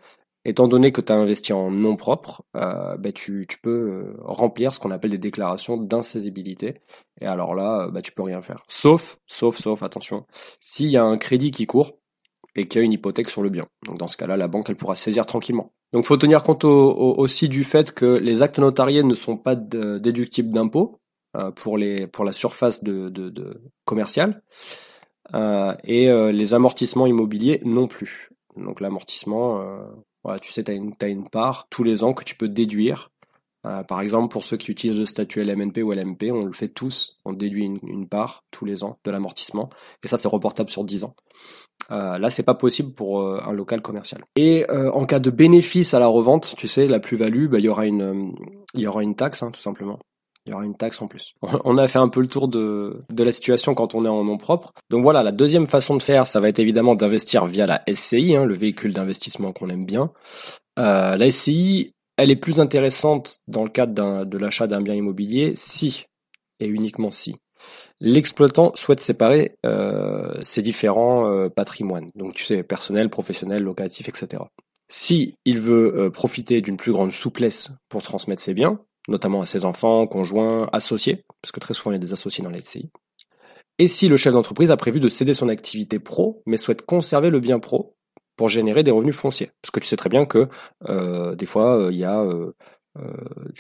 étant 0.48 0.68
donné 0.68 0.92
que 0.92 1.02
tu 1.02 1.12
as 1.12 1.16
investi 1.16 1.54
en 1.54 1.70
nom 1.70 1.96
propre, 1.96 2.44
euh, 2.56 2.98
bah, 2.98 3.12
tu, 3.12 3.46
peux 3.62 3.70
euh, 3.70 4.16
remplir 4.22 4.74
ce 4.74 4.80
qu'on 4.80 4.92
appelle 4.92 5.12
des 5.12 5.18
déclarations 5.18 5.78
d'insaisibilité. 5.78 6.82
Et 7.22 7.26
alors 7.26 7.54
là, 7.54 7.90
bah, 7.92 8.02
tu 8.02 8.12
peux 8.12 8.24
rien 8.24 8.42
faire. 8.42 8.64
Sauf, 8.68 9.18
sauf, 9.28 9.60
sauf, 9.60 9.84
attention, 9.84 10.26
s'il 10.60 10.90
y 10.90 10.98
a 10.98 11.04
un 11.04 11.18
crédit 11.18 11.52
qui 11.52 11.68
court 11.68 12.00
et 12.56 12.68
qu'il 12.68 12.80
y 12.80 12.82
a 12.82 12.86
une 12.86 12.94
hypothèque 12.94 13.30
sur 13.30 13.44
le 13.44 13.50
bien. 13.50 13.68
Donc 13.86 14.00
dans 14.00 14.08
ce 14.08 14.18
cas-là, 14.18 14.38
la 14.38 14.48
banque, 14.48 14.70
elle 14.70 14.76
pourra 14.76 14.96
saisir 14.96 15.26
tranquillement. 15.26 15.74
Donc 15.94 16.06
faut 16.06 16.18
tenir 16.18 16.44
compte 16.44 16.66
aussi 16.66 17.48
du 17.48 17.64
fait 17.64 17.92
que 17.92 18.06
les 18.06 18.42
actes 18.42 18.60
notariés 18.60 19.04
ne 19.04 19.14
sont 19.14 19.38
pas 19.38 19.56
déductibles 19.56 20.52
d'impôts 20.52 21.00
euh, 21.36 21.52
pour, 21.52 21.78
pour 22.12 22.26
la 22.26 22.32
surface 22.32 22.84
de, 22.84 23.10
de, 23.10 23.30
de 23.30 23.62
commerciale. 23.86 24.42
Euh, 25.34 25.76
et 25.84 26.10
euh, 26.10 26.32
les 26.32 26.54
amortissements 26.54 27.06
immobiliers 27.06 27.62
non 27.66 27.88
plus. 27.88 28.30
Donc 28.56 28.82
l'amortissement, 28.82 29.62
tu 30.42 30.52
sais, 30.52 30.64
tu 30.64 30.72
as 30.72 31.08
une, 31.08 31.30
part 31.30 31.68
tous 31.70 31.84
les 31.84 32.04
ans 32.04 32.14
que 32.14 32.24
tu 32.24 32.36
peux 32.36 32.48
déduire. 32.48 33.12
Euh, 33.66 33.84
par 33.84 34.02
exemple, 34.02 34.32
pour 34.32 34.44
ceux 34.44 34.58
qui 34.58 34.72
utilisent 34.72 35.00
le 35.00 35.06
statut 35.06 35.44
LMNP 35.44 35.80
ou 35.84 35.92
LMP, 35.92 36.32
on 36.32 36.46
le 36.46 36.54
fait 36.54 36.68
tous. 36.68 37.18
On 37.26 37.34
déduit 37.34 37.66
une, 37.66 38.08
part 38.08 38.44
tous 38.52 38.66
les 38.66 38.84
ans 38.84 39.00
de 39.04 39.12
l'amortissement. 39.12 39.70
Et 40.04 40.08
ça, 40.08 40.18
c'est 40.18 40.28
reportable 40.28 40.70
sur 40.70 40.84
10 40.84 41.04
ans. 41.04 41.16
Euh, 41.92 42.18
là, 42.18 42.30
c'est 42.30 42.44
pas 42.44 42.54
possible 42.54 42.94
pour 42.94 43.22
euh, 43.22 43.42
un 43.46 43.54
local 43.54 43.82
commercial. 43.82 44.24
Et 44.36 44.66
en 44.70 45.06
cas 45.06 45.20
de 45.20 45.30
bénéfice 45.30 45.94
à 45.94 46.00
la 46.00 46.08
revente, 46.08 46.56
tu 46.58 46.68
sais, 46.68 46.88
la 46.88 47.00
plus-value, 47.00 47.48
bah, 47.48 47.60
il 47.60 47.66
y 47.66 47.70
aura 47.70 47.86
une, 47.86 48.34
il 48.74 48.82
y 48.82 48.88
aura 48.88 49.04
une 49.04 49.16
taxe, 49.16 49.44
hein, 49.44 49.52
tout 49.52 49.62
simplement 49.62 50.00
il 50.48 50.52
y 50.52 50.54
aura 50.54 50.64
une 50.64 50.76
taxe 50.76 51.02
en 51.02 51.08
plus. 51.08 51.34
On 51.66 51.78
a 51.78 51.88
fait 51.88 52.00
un 52.00 52.08
peu 52.08 52.22
le 52.22 52.28
tour 52.28 52.48
de, 52.48 53.04
la 53.18 53.32
situation 53.32 53.76
quand 53.76 53.96
on 53.96 54.06
est 54.06 54.10
en 54.10 54.24
nom 54.24 54.38
propre. 54.38 54.74
Donc 54.90 55.04
voilà, 55.04 55.22
la 55.24 55.32
deuxième 55.32 55.68
façon 55.68 55.96
de 55.96 56.02
faire, 56.02 56.26
ça 56.26 56.40
va 56.40 56.48
être 56.50 56.60
évidemment 56.60 56.94
d'investir 56.94 57.46
via 57.46 57.66
la 57.68 57.82
SCI, 57.92 58.36
hein, 58.36 58.46
le 58.46 58.56
véhicule 58.56 58.94
d'investissement 58.94 59.52
qu'on 59.52 59.70
aime 59.70 59.86
bien. 59.86 60.12
Euh, 60.80 61.18
la 61.18 61.32
SCI, 61.32 61.92
elle 62.18 62.32
est 62.32 62.38
plus 62.38 62.60
intéressante 62.60 63.40
dans 63.48 63.64
le 63.64 63.70
cadre 63.70 64.26
de 64.26 64.38
l'achat 64.38 64.68
d'un 64.68 64.82
bien 64.82 64.94
immobilier 64.94 65.54
si, 65.56 66.06
et 66.60 66.68
uniquement 66.68 67.12
si, 67.12 67.36
l'exploitant 68.00 68.72
souhaite 68.76 69.02
séparer 69.02 69.56
euh, 69.66 70.34
ses 70.42 70.62
différents 70.62 71.30
euh, 71.30 71.50
patrimoines. 71.50 72.10
Donc 72.16 72.34
tu 72.34 72.46
sais, 72.46 72.64
personnel, 72.64 73.10
professionnel, 73.10 73.64
locatif, 73.64 74.08
etc. 74.08 74.44
Si 74.90 75.36
il 75.44 75.60
veut 75.60 76.10
profiter 76.12 76.62
d'une 76.62 76.78
plus 76.78 76.94
grande 76.94 77.12
souplesse 77.12 77.72
pour 77.90 78.02
transmettre 78.02 78.42
ses 78.42 78.54
biens, 78.54 78.80
notamment 79.08 79.42
à 79.42 79.46
ses 79.46 79.66
enfants, 79.66 80.08
conjoints, 80.08 80.70
associés, 80.72 81.24
parce 81.42 81.52
que 81.52 81.60
très 81.60 81.74
souvent 81.74 81.92
il 81.92 81.96
y 81.96 81.98
a 81.98 82.00
des 82.00 82.14
associés 82.14 82.44
dans 82.44 82.50
les 82.50 82.62
SCI. 82.62 82.90
Et 83.80 83.88
si 83.88 84.08
le 84.08 84.18
chef 84.18 84.34
d'entreprise 84.34 84.72
a 84.72 84.78
prévu 84.78 85.00
de 85.00 85.08
céder 85.08 85.34
son 85.34 85.50
activité 85.50 86.00
pro, 86.00 86.42
mais 86.46 86.58
souhaite 86.58 86.86
conserver 86.86 87.30
le 87.30 87.40
bien 87.40 87.60
pro 87.60 87.96
pour 88.36 88.50
générer 88.50 88.84
des 88.84 88.92
revenus 88.92 89.16
fonciers? 89.16 89.52
Parce 89.62 89.72
que 89.72 89.80
tu 89.80 89.86
sais 89.86 89.98
très 89.98 90.10
bien 90.10 90.26
que 90.26 90.48
euh, 90.90 91.36
des 91.36 91.46
fois, 91.46 91.78
euh, 91.78 91.92
il 91.92 91.98
y 91.98 92.06
a... 92.06 92.22
Euh, 92.22 92.54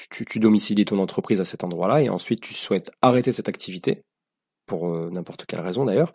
tu, 0.09 0.25
tu 0.25 0.39
domicilies 0.39 0.85
ton 0.85 0.97
entreprise 0.97 1.39
à 1.39 1.45
cet 1.45 1.63
endroit-là 1.63 2.01
et 2.01 2.09
ensuite 2.09 2.41
tu 2.41 2.55
souhaites 2.55 2.89
arrêter 3.03 3.31
cette 3.31 3.47
activité, 3.47 4.01
pour 4.65 4.89
n'importe 5.11 5.45
quelle 5.45 5.59
raison 5.59 5.85
d'ailleurs, 5.85 6.11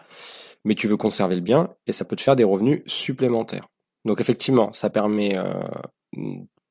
mais 0.64 0.74
tu 0.74 0.88
veux 0.88 0.96
conserver 0.96 1.36
le 1.36 1.40
bien 1.40 1.72
et 1.86 1.92
ça 1.92 2.04
peut 2.04 2.16
te 2.16 2.20
faire 2.20 2.34
des 2.34 2.42
revenus 2.42 2.82
supplémentaires. 2.88 3.68
Donc 4.04 4.20
effectivement, 4.20 4.72
ça 4.72 4.90
permet 4.90 5.38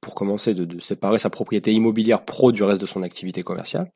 pour 0.02 0.16
commencer, 0.16 0.54
de, 0.54 0.80
séparer 0.80 1.20
sa 1.20 1.30
propriété 1.30 1.72
immobilière 1.72 2.26
pro 2.26 2.52
du 2.52 2.64
reste 2.64 2.82
de 2.82 2.88
son 2.88 3.04
activité 3.04 3.44
commerciale. 3.44 3.92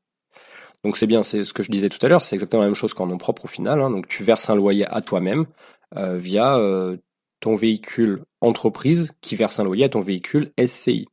Donc 0.84 0.98
c'est 0.98 1.08
bien, 1.08 1.24
c'est 1.24 1.44
ce 1.44 1.52
que 1.52 1.64
je 1.64 1.72
disais 1.72 1.90
tout 1.90 2.04
à 2.06 2.10
l'heure, 2.10 2.22
c'est 2.22 2.36
exactement 2.36 2.62
la 2.62 2.68
même 2.68 2.76
chose 2.76 2.94
qu'en 2.94 3.08
nom 3.08 3.18
propre 3.18 3.46
au 3.46 3.48
final. 3.48 3.82
Hein. 3.82 3.90
Donc 3.90 4.08
tu 4.08 4.24
verses 4.24 4.50
un 4.52 4.56
loyer 4.56 4.86
à 4.86 5.02
toi-même 5.02 5.48
euh, 5.98 6.18
via 6.18 6.58
euh, 6.58 6.98
ton 7.40 7.56
véhicule 7.56 8.24
entreprise 8.40 9.12
qui 9.20 9.36
verse 9.36 9.60
un 9.60 9.64
loyer 9.64 9.86
à 9.86 9.90
ton 9.90 10.02
véhicule 10.02 10.52
SCI. 10.64 11.08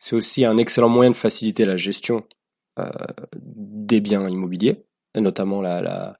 C'est 0.00 0.16
aussi 0.16 0.46
un 0.46 0.56
excellent 0.56 0.88
moyen 0.88 1.10
de 1.10 1.16
faciliter 1.16 1.66
la 1.66 1.76
gestion 1.76 2.24
euh, 2.78 2.88
des 3.36 4.00
biens 4.00 4.26
immobiliers, 4.26 4.82
notamment 5.14 5.60
la, 5.60 5.82
la 5.82 6.16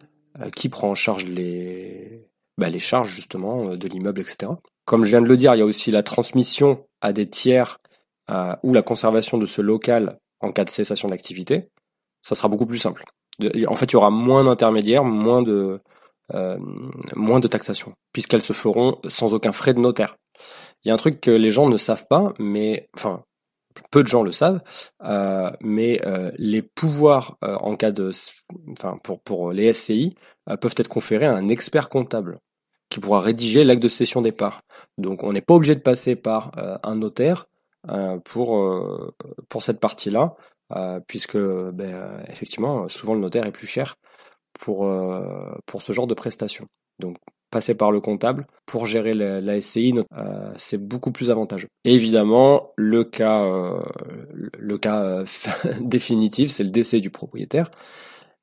qui 0.54 0.68
prend 0.68 0.90
en 0.90 0.94
charge 0.94 1.24
les, 1.24 2.28
bah, 2.58 2.68
les 2.68 2.78
charges 2.78 3.14
justement 3.14 3.74
de 3.74 3.88
l'immeuble, 3.88 4.20
etc. 4.20 4.52
Comme 4.84 5.04
je 5.04 5.10
viens 5.10 5.22
de 5.22 5.26
le 5.26 5.36
dire, 5.36 5.54
il 5.54 5.58
y 5.58 5.62
a 5.62 5.66
aussi 5.66 5.90
la 5.90 6.02
transmission 6.02 6.86
à 7.00 7.12
des 7.12 7.28
tiers 7.28 7.78
euh, 8.30 8.54
ou 8.62 8.72
la 8.72 8.82
conservation 8.82 9.38
de 9.38 9.46
ce 9.46 9.62
local 9.62 10.18
en 10.40 10.52
cas 10.52 10.64
de 10.64 10.70
cessation 10.70 11.08
d'activité. 11.08 11.68
Ça 12.22 12.34
sera 12.34 12.48
beaucoup 12.48 12.66
plus 12.66 12.78
simple. 12.78 13.04
En 13.68 13.76
fait, 13.76 13.86
il 13.86 13.92
y 13.94 13.96
aura 13.96 14.10
moins 14.10 14.44
d'intermédiaires, 14.44 15.04
moins 15.04 15.42
de 15.42 15.80
euh, 16.34 16.58
moins 17.16 17.40
de 17.40 17.48
taxation, 17.48 17.92
puisqu'elles 18.12 18.42
se 18.42 18.52
feront 18.52 18.98
sans 19.08 19.34
aucun 19.34 19.52
frais 19.52 19.74
de 19.74 19.80
notaire. 19.80 20.16
Il 20.84 20.88
y 20.88 20.90
a 20.90 20.94
un 20.94 20.98
truc 20.98 21.20
que 21.20 21.30
les 21.30 21.50
gens 21.50 21.68
ne 21.68 21.76
savent 21.76 22.06
pas, 22.08 22.32
mais 22.38 22.88
enfin, 22.94 23.24
peu 23.90 24.02
de 24.02 24.08
gens 24.08 24.22
le 24.22 24.30
savent, 24.30 24.60
euh, 25.02 25.50
mais 25.60 26.00
euh, 26.06 26.30
les 26.36 26.62
pouvoirs 26.62 27.36
en 27.42 27.74
cas 27.74 27.90
de, 27.90 28.10
enfin 28.70 28.96
pour 29.02 29.20
pour 29.22 29.50
les 29.50 29.72
SCI 29.72 30.14
peuvent 30.60 30.74
être 30.76 30.88
conférés 30.88 31.26
à 31.26 31.34
un 31.34 31.48
expert 31.48 31.88
comptable 31.88 32.38
qui 32.90 33.00
pourra 33.00 33.20
rédiger 33.20 33.64
l'acte 33.64 33.82
de 33.82 33.88
cession 33.88 34.20
des 34.20 34.32
parts. 34.32 34.62
Donc 34.98 35.22
on 35.22 35.32
n'est 35.32 35.40
pas 35.40 35.54
obligé 35.54 35.74
de 35.74 35.80
passer 35.80 36.16
par 36.16 36.52
un 36.82 36.96
notaire 36.96 37.46
pour 38.24 39.04
pour 39.48 39.62
cette 39.62 39.80
partie-là, 39.80 40.34
puisque 41.06 41.38
ben, 41.38 42.22
effectivement 42.28 42.88
souvent 42.88 43.14
le 43.14 43.20
notaire 43.20 43.46
est 43.46 43.52
plus 43.52 43.66
cher 43.66 43.94
pour 44.58 44.90
pour 45.66 45.82
ce 45.82 45.92
genre 45.92 46.06
de 46.06 46.14
prestations. 46.14 46.66
Donc 46.98 47.16
passer 47.50 47.74
par 47.74 47.90
le 47.92 48.00
comptable 48.00 48.46
pour 48.64 48.86
gérer 48.86 49.14
la, 49.14 49.60
SCI, 49.60 49.94
euh, 50.16 50.52
c'est 50.56 50.78
beaucoup 50.78 51.10
plus 51.10 51.30
avantageux. 51.30 51.68
Et 51.84 51.94
évidemment, 51.94 52.72
le 52.76 53.04
cas, 53.04 53.42
euh, 53.42 53.80
le 54.32 54.78
cas 54.78 55.02
euh, 55.02 55.24
définitif, 55.80 56.50
c'est 56.50 56.64
le 56.64 56.70
décès 56.70 57.00
du 57.00 57.10
propriétaire. 57.10 57.70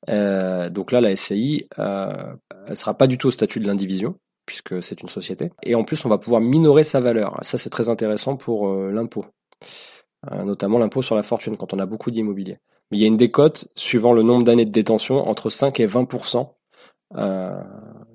donc 0.08 0.92
là, 0.92 1.02
la 1.02 1.16
SCI, 1.16 1.68
elle 1.78 2.76
sera 2.76 2.94
pas 2.94 3.08
du 3.08 3.18
tout 3.18 3.28
au 3.28 3.32
statut 3.32 3.60
de 3.60 3.68
l'indivision 3.68 4.16
puisque 4.48 4.82
c'est 4.82 5.02
une 5.02 5.10
société. 5.10 5.52
Et 5.62 5.76
en 5.76 5.84
plus, 5.84 6.04
on 6.06 6.10
va 6.10 6.18
pouvoir 6.18 6.42
minorer 6.42 6.84
sa 6.84 7.00
valeur. 7.00 7.38
Ça, 7.44 7.60
c'est 7.60 7.70
très 7.70 7.90
intéressant 7.90 8.36
pour 8.36 8.68
l'impôt, 8.76 9.26
notamment 10.32 10.80
l'impôt 10.80 11.04
sur 11.04 11.16
la 11.16 11.22
fortune 11.22 11.58
quand 11.58 11.74
on 11.76 11.80
a 11.80 11.86
beaucoup 11.86 12.10
d'immobilier. 12.10 12.58
Mais 12.90 12.98
il 12.98 13.02
y 13.02 13.04
a 13.04 13.08
une 13.08 13.18
décote 13.18 13.68
suivant 13.76 14.14
le 14.14 14.24
nombre 14.24 14.44
d'années 14.44 14.66
de 14.66 14.72
détention 14.72 15.28
entre 15.28 15.50
5 15.52 15.80
et 15.80 15.86
20% 15.86 16.48
euh, 17.16 17.62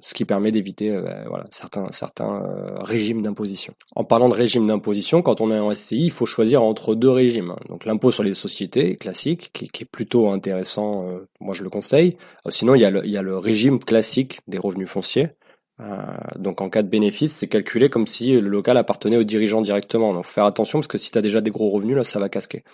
ce 0.01 0.13
qui 0.13 0.27
permet 0.27 0.51
d'éviter 0.51 0.91
euh, 0.91 1.01
ben, 1.01 1.25
voilà, 1.27 1.47
certains, 1.51 1.87
certains 1.93 2.43
euh, 2.45 2.79
régimes 2.81 3.23
d'imposition. 3.23 3.73
En 3.97 4.05
parlant 4.05 4.29
de 4.29 4.35
régime 4.35 4.67
d'imposition, 4.67 5.23
quand 5.23 5.41
on 5.41 5.51
est 5.51 5.59
en 5.59 5.73
SCI, 5.73 6.05
il 6.05 6.11
faut 6.11 6.27
choisir 6.27 6.63
entre 6.63 6.95
deux 6.95 7.09
régimes. 7.09 7.55
Donc 7.71 7.87
l'impôt 7.87 8.11
sur 8.11 8.23
les 8.23 8.35
sociétés 8.35 8.97
classique, 8.97 9.51
qui, 9.55 9.69
qui 9.69 9.85
est 9.85 9.91
plutôt 9.91 10.29
intéressant, 10.29 11.07
moi 11.41 11.55
je 11.55 11.63
le 11.63 11.71
conseille. 11.71 12.19
sinon, 12.49 12.75
il 12.75 12.83
y, 12.83 12.85
a 12.85 12.91
le, 12.91 13.07
il 13.07 13.11
y 13.11 13.17
a 13.17 13.23
le 13.23 13.39
régime 13.39 13.79
classique 13.79 14.41
des 14.47 14.59
revenus 14.59 14.89
fonciers. 14.89 15.31
Donc 16.37 16.61
en 16.61 16.69
cas 16.69 16.83
de 16.83 16.89
bénéfice, 16.89 17.33
c'est 17.33 17.49
calculé 17.49 17.89
comme 17.91 18.07
si 18.07 18.33
le 18.33 18.49
local 18.49 18.77
appartenait 18.77 19.17
au 19.17 19.25
dirigeant 19.25 19.63
directement. 19.63 20.13
Donc 20.15 20.25
faut 20.25 20.33
faire 20.33 20.45
attention 20.45 20.79
parce 20.79 20.87
que 20.87 20.99
si 20.99 21.11
tu 21.11 21.19
as 21.19 21.23
déjà 21.23 21.41
des 21.41 21.51
gros 21.51 21.71
revenus, 21.71 21.97
là 21.97 22.05
ça 22.05 22.19
va 22.19 22.29
casquer. 22.29 22.65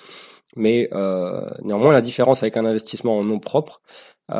Mais 0.56 0.88
néanmoins, 1.62 1.92
la 1.92 2.00
différence 2.00 2.42
avec 2.42 2.56
un 2.56 2.64
investissement 2.64 3.18
en 3.18 3.24
nom 3.24 3.38
propre, 3.38 3.80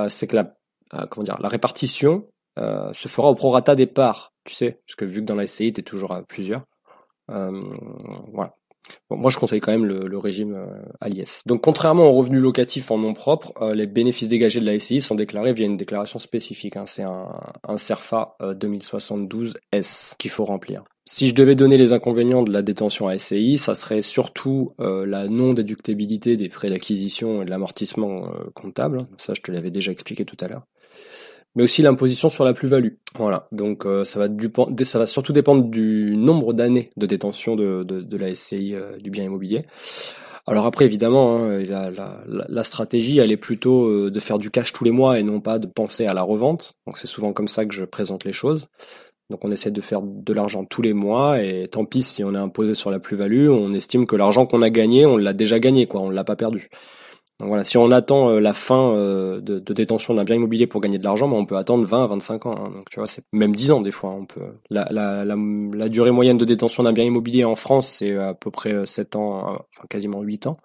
c'est 0.08 0.26
que 0.26 0.36
la 0.36 0.54
euh, 0.94 1.06
comment 1.10 1.24
dire, 1.24 1.38
la 1.40 1.48
répartition 1.48 2.26
euh, 2.58 2.92
se 2.92 3.08
fera 3.08 3.28
au 3.28 3.34
prorata 3.34 3.74
des 3.74 3.86
parts, 3.86 4.32
tu 4.44 4.54
sais, 4.54 4.80
parce 4.86 4.96
que 4.96 5.04
vu 5.04 5.20
que 5.20 5.26
dans 5.26 5.34
la 5.34 5.46
SCI, 5.46 5.72
tu 5.72 5.80
es 5.80 5.84
toujours 5.84 6.12
à 6.12 6.22
plusieurs. 6.22 6.64
Euh, 7.30 7.62
voilà. 8.32 8.54
Bon, 9.10 9.16
moi, 9.16 9.30
je 9.30 9.38
conseille 9.38 9.60
quand 9.60 9.72
même 9.72 9.84
le, 9.84 10.18
régime 10.18 10.58
à 11.00 11.08
l'IS. 11.08 11.42
Donc, 11.46 11.62
contrairement 11.62 12.08
aux 12.08 12.12
revenus 12.12 12.40
locatifs 12.40 12.90
en 12.90 12.98
nom 12.98 13.14
propre, 13.14 13.72
les 13.72 13.86
bénéfices 13.86 14.28
dégagés 14.28 14.60
de 14.60 14.66
la 14.66 14.78
SCI 14.78 15.00
sont 15.00 15.14
déclarés 15.14 15.52
via 15.52 15.66
une 15.66 15.76
déclaration 15.76 16.18
spécifique. 16.18 16.76
Hein. 16.76 16.86
C'est 16.86 17.04
un, 17.04 17.28
un 17.66 17.76
CERFA 17.76 18.36
2072S 18.40 20.16
qu'il 20.18 20.30
faut 20.30 20.44
remplir. 20.44 20.84
Si 21.06 21.28
je 21.28 21.34
devais 21.34 21.54
donner 21.54 21.78
les 21.78 21.92
inconvénients 21.92 22.42
de 22.42 22.52
la 22.52 22.62
détention 22.62 23.08
à 23.08 23.16
SCI, 23.16 23.56
ça 23.56 23.74
serait 23.74 24.02
surtout 24.02 24.74
la 24.78 25.28
non-déductibilité 25.28 26.36
des 26.36 26.48
frais 26.48 26.68
d'acquisition 26.68 27.42
et 27.42 27.44
de 27.44 27.50
l'amortissement 27.50 28.30
comptable. 28.54 29.06
Ça, 29.16 29.32
je 29.34 29.40
te 29.40 29.50
l'avais 29.50 29.70
déjà 29.70 29.92
expliqué 29.92 30.24
tout 30.24 30.36
à 30.40 30.48
l'heure 30.48 30.66
mais 31.58 31.64
aussi 31.64 31.82
l'imposition 31.82 32.28
sur 32.28 32.44
la 32.44 32.54
plus-value. 32.54 32.92
Voilà, 33.16 33.48
donc 33.50 33.84
euh, 33.84 34.04
ça, 34.04 34.20
va 34.20 35.06
surtout 35.06 35.32
dépendre 35.32 35.64
du 35.64 36.16
nombre 36.16 36.52
d'années 36.52 36.88
de 36.96 37.04
détention 37.04 37.56
de, 37.56 37.82
de, 37.82 38.16
la 38.16 38.32
SCI 38.32 38.76
euh, 38.76 38.96
du 38.98 39.10
bien 39.10 39.24
immobilier. 39.24 39.64
Alors 40.46 40.66
après, 40.66 40.84
évidemment, 40.84 41.38
hein, 41.38 41.58
la, 41.64 41.90
la, 41.90 42.22
la, 42.26 42.62
stratégie, 42.62 43.18
elle 43.18 43.32
est 43.32 43.36
plutôt 43.36 43.86
euh, 43.88 44.08
de 44.08 44.20
faire 44.20 44.38
du 44.38 44.52
cash 44.52 44.72
tous 44.72 44.84
les 44.84 44.92
mois 44.92 45.18
et 45.18 45.24
non 45.24 45.40
pas 45.40 45.58
de 45.58 45.66
penser 45.66 46.06
à 46.06 46.14
la 46.14 46.22
revente. 46.22 46.74
Donc 46.86 46.96
c'est 46.96 47.08
souvent 47.08 47.32
comme 47.32 47.48
ça 47.48 47.66
que 47.66 47.74
je 47.74 47.84
présente 47.84 48.24
les 48.24 48.32
choses. 48.32 48.68
Donc 49.28 49.44
on 49.44 49.50
essaie 49.50 49.72
de 49.72 49.80
faire 49.80 50.02
de 50.02 50.32
l'argent 50.32 50.64
tous 50.64 50.80
les 50.80 50.92
mois 50.92 51.42
et 51.42 51.66
tant 51.66 51.84
pis 51.84 52.02
si 52.02 52.22
on 52.22 52.36
est 52.36 52.38
imposé 52.38 52.72
sur 52.72 52.92
la 52.92 53.00
plus-value, 53.00 53.48
on 53.48 53.72
estime 53.72 54.06
que 54.06 54.14
l'argent 54.14 54.46
qu'on 54.46 54.62
a 54.62 54.70
gagné, 54.70 55.06
on 55.06 55.16
l'a 55.16 55.32
déjà 55.32 55.58
gagné, 55.58 55.86
quoi, 55.86 56.02
on 56.02 56.10
l'a 56.10 56.24
pas 56.24 56.36
perdu. 56.36 56.70
Donc 57.40 57.50
voilà, 57.50 57.62
si 57.62 57.78
on 57.78 57.92
attend 57.92 58.30
euh, 58.30 58.40
la 58.40 58.52
fin 58.52 58.90
euh, 58.90 59.40
de, 59.40 59.60
de, 59.60 59.72
détention 59.72 60.12
d'un 60.12 60.24
bien 60.24 60.34
immobilier 60.34 60.66
pour 60.66 60.80
gagner 60.80 60.98
de 60.98 61.04
l'argent, 61.04 61.28
bah, 61.28 61.36
on 61.36 61.46
peut 61.46 61.56
attendre 61.56 61.86
20 61.86 62.02
à 62.02 62.06
25 62.08 62.46
ans. 62.46 62.54
Hein. 62.58 62.70
Donc 62.74 62.90
tu 62.90 62.98
vois, 62.98 63.06
c'est 63.06 63.22
même 63.32 63.54
10 63.54 63.70
ans 63.70 63.80
des 63.80 63.92
fois. 63.92 64.10
On 64.10 64.26
peut. 64.26 64.40
La, 64.70 64.88
la, 64.90 65.24
la, 65.24 65.36
la 65.72 65.88
durée 65.88 66.10
moyenne 66.10 66.36
de 66.36 66.44
détention 66.44 66.82
d'un 66.82 66.92
bien 66.92 67.04
immobilier 67.04 67.44
en 67.44 67.54
France, 67.54 67.86
c'est 67.86 68.16
à 68.16 68.34
peu 68.34 68.50
près 68.50 68.84
7 68.84 69.14
euh, 69.14 69.18
ans, 69.20 69.38
enfin 69.52 69.86
quasiment 69.88 70.20
8 70.20 70.48
ans. 70.48 70.58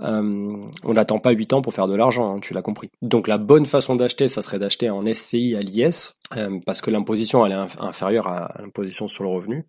Euh, 0.00 0.56
on 0.84 0.94
n'attend 0.94 1.18
pas 1.18 1.32
8 1.32 1.54
ans 1.54 1.62
pour 1.62 1.74
faire 1.74 1.88
de 1.88 1.96
l'argent, 1.96 2.36
hein, 2.36 2.38
tu 2.40 2.54
l'as 2.54 2.62
compris. 2.62 2.88
Donc 3.02 3.26
la 3.26 3.38
bonne 3.38 3.66
façon 3.66 3.96
d'acheter, 3.96 4.28
ça 4.28 4.42
serait 4.42 4.60
d'acheter 4.60 4.88
en 4.90 5.04
SCI 5.12 5.56
à 5.56 5.60
l'IS, 5.60 6.20
parce 6.64 6.82
que 6.82 6.90
l'imposition 6.92 7.44
elle 7.44 7.52
est 7.52 7.80
inférieure 7.80 8.28
à 8.28 8.54
l'imposition 8.60 9.08
sur 9.08 9.24
le 9.24 9.30
revenu. 9.30 9.66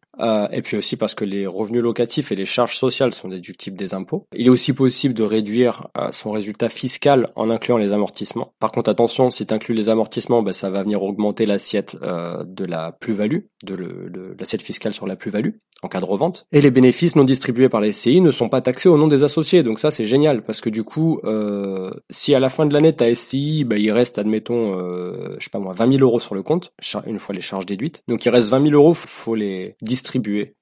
et 0.51 0.61
puis 0.61 0.77
aussi 0.77 0.97
parce 0.97 1.15
que 1.15 1.25
les 1.25 1.47
revenus 1.47 1.81
locatifs 1.81 2.31
et 2.31 2.35
les 2.35 2.45
charges 2.45 2.75
sociales 2.75 3.11
sont 3.11 3.27
déductibles 3.27 3.77
des 3.77 3.95
impôts. 3.95 4.27
Il 4.35 4.45
est 4.45 4.51
aussi 4.51 4.73
possible 4.73 5.15
de 5.15 5.23
réduire 5.23 5.87
son 6.11 6.26
résultat 6.31 6.69
fiscal 6.69 7.29
en 7.35 7.49
incluant 7.49 7.77
les 7.77 7.93
amortissements. 7.93 8.53
Par 8.59 8.71
contre, 8.71 8.89
attention, 8.89 9.29
si 9.29 9.45
tu 9.45 9.53
inclus 9.53 9.73
les 9.73 9.89
amortissements, 9.89 10.41
ben, 10.41 10.53
ça 10.53 10.69
va 10.69 10.83
venir 10.83 11.03
augmenter 11.03 11.45
l'assiette 11.45 11.97
euh, 12.01 12.43
de 12.45 12.65
la 12.65 12.91
plus-value, 12.91 13.41
de, 13.63 14.35
l'assiette 14.39 14.61
fiscale 14.61 14.93
sur 14.93 15.07
la 15.07 15.15
plus-value 15.15 15.51
en 15.83 15.87
cas 15.89 15.99
de 15.99 16.05
revente. 16.05 16.47
Et 16.51 16.61
les 16.61 16.71
bénéfices 16.71 17.15
non 17.15 17.23
distribués 17.23 17.69
par 17.69 17.81
les 17.81 17.91
SCI 17.91 18.21
ne 18.21 18.31
sont 18.31 18.49
pas 18.49 18.61
taxés 18.61 18.89
au 18.89 18.97
nom 18.97 19.07
des 19.07 19.23
associés. 19.23 19.61
Donc 19.61 19.77
ça, 19.79 19.91
c'est 19.91 20.05
génial 20.05 20.43
parce 20.43 20.59
que 20.59 20.69
du 20.69 20.83
coup, 20.83 21.19
euh, 21.23 21.91
si 22.09 22.33
à 22.33 22.39
la 22.39 22.49
fin 22.49 22.65
de 22.65 22.73
l'année, 22.73 22.93
ta 22.93 23.13
SCI, 23.13 23.63
ben, 23.63 23.77
il 23.77 23.91
reste, 23.91 24.17
admettons, 24.17 24.79
euh, 24.79 25.35
je 25.37 25.43
sais 25.43 25.51
pas 25.51 25.59
moi, 25.59 25.73
20 25.73 25.93
000 25.93 26.03
euros 26.03 26.19
sur 26.19 26.33
le 26.33 26.41
compte, 26.41 26.73
une 27.05 27.19
fois 27.19 27.35
les 27.35 27.41
charges 27.41 27.65
déduites. 27.65 28.03
Donc 28.07 28.25
il 28.25 28.29
reste 28.29 28.49
20 28.49 28.69
000 28.69 28.73
euros, 28.73 28.93
faut 28.93 29.35
les 29.35 29.75
distribuer 29.81 30.55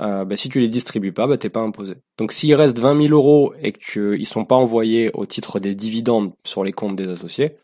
euh, 0.00 0.24
bah, 0.24 0.36
si 0.36 0.48
tu 0.48 0.60
les 0.60 0.68
distribues 0.68 1.12
pas, 1.12 1.26
bah, 1.26 1.38
t'es 1.38 1.50
pas 1.50 1.60
imposé. 1.60 1.94
Donc 2.18 2.32
s'il 2.32 2.54
reste 2.54 2.78
20 2.78 3.00
000 3.08 3.14
euros 3.14 3.52
et 3.62 3.72
qu'ils 3.72 4.26
sont 4.26 4.44
pas 4.44 4.56
envoyés 4.56 5.10
au 5.14 5.26
titre 5.26 5.60
des 5.60 5.74
dividendes 5.74 6.32
sur 6.44 6.64
les 6.64 6.72
comptes 6.72 6.96
des 6.96 7.08
associés, 7.08 7.56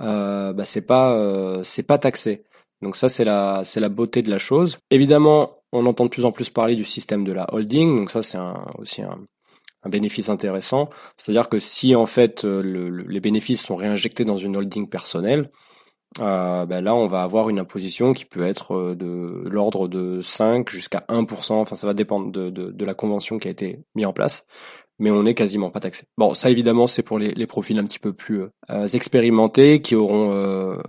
euh, 0.00 0.52
bah, 0.52 0.64
c'est 0.64 0.86
pas 0.86 1.14
euh, 1.14 1.62
c'est 1.64 1.82
pas 1.82 1.98
taxé. 1.98 2.44
Donc 2.82 2.96
ça 2.96 3.08
c'est 3.08 3.24
la 3.24 3.62
c'est 3.64 3.80
la 3.80 3.88
beauté 3.88 4.22
de 4.22 4.30
la 4.30 4.38
chose. 4.38 4.78
Évidemment, 4.90 5.58
on 5.72 5.86
entend 5.86 6.04
de 6.04 6.10
plus 6.10 6.24
en 6.24 6.32
plus 6.32 6.50
parler 6.50 6.76
du 6.76 6.84
système 6.84 7.24
de 7.24 7.32
la 7.32 7.52
holding, 7.54 7.96
donc 7.96 8.10
ça 8.10 8.22
c'est 8.22 8.38
aussi 8.78 9.02
un, 9.02 9.18
un 9.82 9.88
bénéfice 9.88 10.28
intéressant. 10.28 10.88
C'est-à-dire 11.16 11.48
que 11.48 11.58
si 11.58 11.94
en 11.94 12.06
fait 12.06 12.44
les 12.44 13.20
bénéfices 13.20 13.62
sont 13.62 13.76
réinjectés 13.76 14.24
dans 14.24 14.38
une 14.38 14.56
holding 14.56 14.88
personnelle, 14.88 15.50
euh, 16.18 16.66
ben 16.66 16.82
là 16.82 16.96
on 16.96 17.06
va 17.06 17.22
avoir 17.22 17.50
une 17.50 17.60
imposition 17.60 18.12
qui 18.12 18.24
peut 18.24 18.44
être 18.44 18.74
euh, 18.74 18.94
de 18.96 19.48
l'ordre 19.48 19.86
de 19.86 20.20
5 20.20 20.68
jusqu'à 20.68 21.04
1%, 21.08 21.52
enfin 21.52 21.76
ça 21.76 21.86
va 21.86 21.94
dépendre 21.94 22.32
de, 22.32 22.84
la 22.84 22.94
convention 22.94 23.38
qui 23.38 23.46
a 23.46 23.50
été 23.52 23.84
mise 23.94 24.06
en 24.06 24.12
place, 24.12 24.44
mais 24.98 25.12
on 25.12 25.22
n'est 25.22 25.34
quasiment 25.34 25.70
pas 25.70 25.78
taxé. 25.78 26.06
Bon, 26.18 26.34
ça 26.34 26.50
évidemment 26.50 26.88
c'est 26.88 27.04
pour 27.04 27.20
les, 27.20 27.46
profils 27.46 27.78
un 27.78 27.84
petit 27.84 28.00
peu 28.00 28.12
plus 28.12 28.42
euh, 28.70 28.86
expérimentés 28.88 29.82
qui 29.82 29.94
auront 29.94 30.82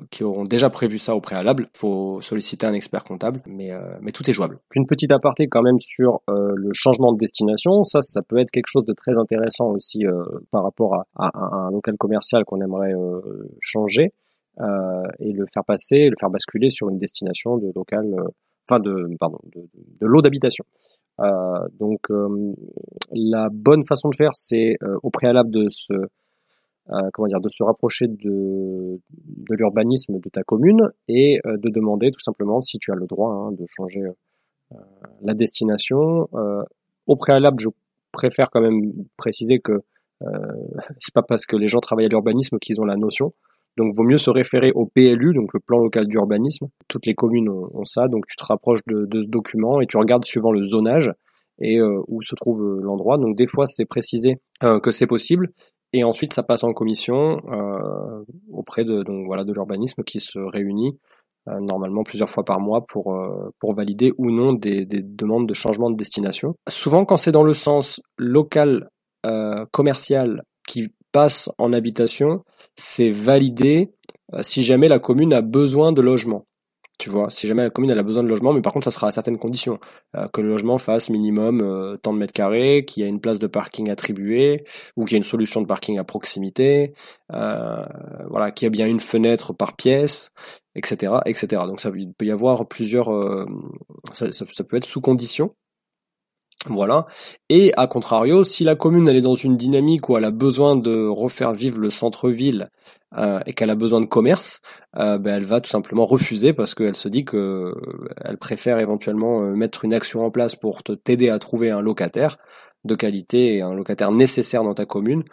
déjà 0.49 0.71
prévu 0.71 0.97
ça 0.97 1.13
au 1.13 1.21
préalable. 1.21 1.69
Faut 1.77 2.19
solliciter 2.21 2.65
un 2.65 2.73
expert 2.73 3.03
comptable, 3.03 3.43
mais 3.45 3.71
tout 4.13 4.27
est 4.27 4.33
jouable. 4.33 4.57
Une 4.73 4.87
petite 4.87 5.11
aparté 5.11 5.47
quand 5.47 5.61
même 5.61 5.79
sur 5.79 6.21
le 6.27 6.71
changement 6.73 7.13
de 7.13 7.19
destination, 7.19 7.83
ça 7.83 8.01
ça 8.01 8.23
peut 8.23 8.39
être 8.39 8.49
quelque 8.49 8.69
chose 8.69 8.85
de 8.85 8.93
très 8.93 9.19
intéressant 9.19 9.67
aussi 9.67 10.03
par 10.49 10.63
rapport 10.63 10.95
à, 11.15 11.29
un 11.37 11.69
local 11.69 11.95
commercial 11.99 12.43
qu'on 12.43 12.59
aimerait 12.59 12.93
changer. 13.59 14.13
Euh, 14.59 15.03
et 15.19 15.31
le 15.31 15.45
faire 15.51 15.63
passer, 15.63 16.09
le 16.09 16.15
faire 16.19 16.29
basculer 16.29 16.69
sur 16.69 16.89
une 16.89 16.97
destination 16.97 17.57
de 17.57 17.71
local, 17.73 18.05
euh, 18.13 18.27
enfin 18.69 18.81
de 18.81 19.07
pardon, 19.17 19.39
de, 19.55 19.61
de, 20.01 20.05
l'eau 20.05 20.21
d'habitation. 20.21 20.65
Euh, 21.21 21.67
donc 21.79 22.09
la 23.11 23.47
bonne 23.49 23.85
façon 23.85 24.09
de 24.09 24.15
faire, 24.15 24.31
c'est 24.33 24.77
au 25.03 25.09
préalable 25.09 25.51
de 25.51 25.67
se 25.69 25.93
comment 27.13 27.27
dire, 27.27 27.39
de 27.39 27.47
se 27.47 27.63
rapprocher 27.63 28.07
de, 28.07 28.99
de 29.09 29.55
l'urbanisme 29.55 30.19
de 30.19 30.29
ta 30.29 30.43
commune 30.43 30.89
et 31.07 31.39
de 31.45 31.69
demander 31.69 32.11
tout 32.11 32.19
simplement 32.19 32.59
si 32.59 32.79
tu 32.79 32.91
as 32.91 32.95
le 32.95 33.05
droit 33.05 33.31
hein, 33.31 33.51
de 33.53 33.65
changer 33.67 34.01
la 35.21 35.33
destination. 35.33 36.27
au 37.07 37.15
préalable, 37.15 37.59
je 37.59 37.69
préfère 38.11 38.49
quand 38.49 38.61
même 38.61 38.91
préciser 39.15 39.59
que 39.59 39.81
c'est 40.97 41.13
pas 41.13 41.23
parce 41.23 41.45
que 41.45 41.55
les 41.55 41.69
gens 41.69 41.79
travaillent 41.79 42.07
à 42.07 42.09
l'urbanisme 42.09 42.59
qu'ils 42.59 42.81
ont 42.81 42.85
la 42.85 42.97
notion. 42.97 43.33
Donc, 43.77 43.95
vaut 43.95 44.03
mieux 44.03 44.17
se 44.17 44.29
référer 44.29 44.71
au 44.73 44.85
PLU, 44.85 45.33
donc 45.33 45.53
le 45.53 45.59
plan 45.59 45.79
local 45.79 46.07
d'urbanisme. 46.07 46.67
Toutes 46.87 47.05
les 47.05 47.13
communes 47.13 47.49
ont, 47.49 47.85
ça, 47.85 48.07
donc 48.07 48.25
tu 48.27 48.35
te 48.35 48.43
rapproches 48.43 48.81
de, 48.87 49.21
ce 49.21 49.29
document 49.29 49.81
et 49.81 49.87
tu 49.87 49.97
regardes 49.97 50.25
suivant 50.25 50.51
le 50.51 50.63
zonage 50.63 51.11
et 51.59 51.79
euh, 51.79 52.01
où 52.07 52.21
se 52.21 52.35
trouve 52.35 52.61
euh, 52.61 52.81
l'endroit. 52.81 53.17
Donc, 53.17 53.37
des 53.37 53.47
fois, 53.47 53.65
c'est 53.65 53.85
précisé 53.85 54.41
euh, 54.63 54.79
que 54.79 54.91
c'est 54.91 55.07
possible. 55.07 55.49
Et 55.93 56.03
ensuite, 56.03 56.33
ça 56.33 56.43
passe 56.43 56.63
en 56.63 56.71
commission 56.71 57.37
auprès 58.49 58.85
de 58.85 59.03
donc 59.03 59.25
voilà 59.25 59.43
de 59.43 59.51
l'urbanisme 59.51 60.03
qui 60.03 60.21
se 60.21 60.39
réunit 60.39 60.97
normalement 61.47 62.03
plusieurs 62.03 62.29
fois 62.29 62.45
par 62.45 62.61
mois 62.61 62.85
pour 62.87 63.13
valider 63.75 64.13
ou 64.17 64.31
non 64.31 64.53
des, 64.53 64.85
des 64.85 65.01
demandes 65.01 65.49
de 65.49 65.53
changement 65.53 65.89
de 65.89 65.97
destination. 65.97 66.55
Souvent, 66.69 67.03
quand 67.03 67.17
c'est 67.17 67.33
dans 67.33 67.43
le 67.43 67.51
sens 67.51 67.99
local 68.17 68.87
commercial 69.71 70.43
qui 70.65 70.93
passe 71.11 71.49
en 71.57 71.73
habitation, 71.73 72.43
c'est 72.75 73.09
validé 73.11 73.91
si 74.41 74.63
jamais 74.63 74.87
la 74.87 74.99
commune 74.99 75.33
a 75.33 75.41
besoin 75.41 75.91
de 75.91 76.01
logement. 76.01 76.45
Tu 77.01 77.09
vois, 77.09 77.31
si 77.31 77.47
jamais 77.47 77.63
la 77.63 77.71
commune 77.71 77.89
a 77.89 78.03
besoin 78.03 78.21
de 78.21 78.27
logement, 78.27 78.53
mais 78.53 78.61
par 78.61 78.73
contre 78.73 78.83
ça 78.83 78.91
sera 78.91 79.07
à 79.07 79.11
certaines 79.11 79.39
conditions, 79.39 79.79
euh, 80.15 80.27
que 80.27 80.39
le 80.39 80.49
logement 80.49 80.77
fasse 80.77 81.09
minimum 81.09 81.61
euh, 81.63 81.97
tant 81.97 82.13
de 82.13 82.19
mètres 82.19 82.31
carrés, 82.31 82.85
qu'il 82.85 83.01
y 83.01 83.05
ait 83.07 83.09
une 83.09 83.19
place 83.19 83.39
de 83.39 83.47
parking 83.47 83.89
attribuée, 83.89 84.65
ou 84.95 85.05
qu'il 85.05 85.13
y 85.13 85.15
ait 85.15 85.17
une 85.17 85.23
solution 85.23 85.61
de 85.61 85.65
parking 85.65 85.97
à 85.97 86.03
proximité, 86.03 86.93
euh, 87.33 87.83
voilà, 88.29 88.51
qu'il 88.51 88.67
y 88.67 88.67
ait 88.67 88.69
bien 88.69 88.85
une 88.85 88.99
fenêtre 88.99 89.51
par 89.51 89.75
pièce, 89.75 90.31
etc., 90.75 91.13
etc. 91.25 91.63
Donc 91.65 91.79
ça 91.79 91.89
peut 91.89 92.25
y 92.25 92.29
avoir 92.29 92.67
plusieurs, 92.67 93.09
ça, 94.13 94.31
ça, 94.31 94.63
peut 94.63 94.77
être 94.77 94.85
sous 94.85 95.01
condition. 95.01 95.55
Voilà. 96.67 97.07
Et 97.49 97.73
à 97.75 97.87
contrario, 97.87 98.43
si 98.43 98.63
la 98.63 98.75
commune 98.75 99.07
elle 99.07 99.17
est 99.17 99.21
dans 99.21 99.35
une 99.35 99.57
dynamique 99.57 100.09
où 100.09 100.17
elle 100.17 100.25
a 100.25 100.31
besoin 100.31 100.75
de 100.75 101.07
refaire 101.07 101.53
vivre 101.53 101.79
le 101.79 101.89
centre-ville 101.89 102.69
euh, 103.17 103.39
et 103.47 103.53
qu'elle 103.53 103.71
a 103.71 103.75
besoin 103.75 103.99
de 103.99 104.05
commerce, 104.05 104.61
euh, 104.97 105.17
ben 105.17 105.37
elle 105.37 105.43
va 105.43 105.59
tout 105.59 105.69
simplement 105.71 106.05
refuser 106.05 106.53
parce 106.53 106.75
qu'elle 106.75 106.95
se 106.95 107.09
dit 107.09 107.25
que 107.25 107.37
euh, 107.37 108.15
elle 108.23 108.37
préfère 108.37 108.77
éventuellement 108.77 109.41
mettre 109.41 109.85
une 109.85 109.93
action 109.93 110.23
en 110.23 110.29
place 110.29 110.55
pour 110.55 110.83
t'aider 110.83 111.29
à 111.29 111.39
trouver 111.39 111.71
un 111.71 111.81
locataire 111.81 112.37
de 112.83 112.93
qualité 112.93 113.55
et 113.55 113.61
un 113.61 113.73
locataire 113.73 114.11
nécessaire 114.11 114.63
dans 114.63 114.73
ta 114.73 114.85
commune 114.85 115.23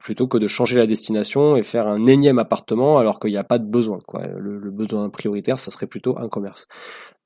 plutôt 0.00 0.26
que 0.26 0.38
de 0.38 0.46
changer 0.46 0.78
la 0.78 0.86
destination 0.86 1.54
et 1.54 1.62
faire 1.62 1.86
un 1.86 2.06
énième 2.06 2.38
appartement 2.38 2.96
alors 2.96 3.20
qu'il 3.20 3.30
n'y 3.30 3.36
a 3.36 3.44
pas 3.44 3.58
de 3.58 3.66
besoin. 3.66 3.98
Le, 4.14 4.58
le, 4.58 4.70
besoin 4.70 5.10
prioritaire, 5.10 5.58
ça 5.58 5.70
serait 5.70 5.86
plutôt 5.86 6.16
un 6.16 6.30
commerce. 6.30 6.66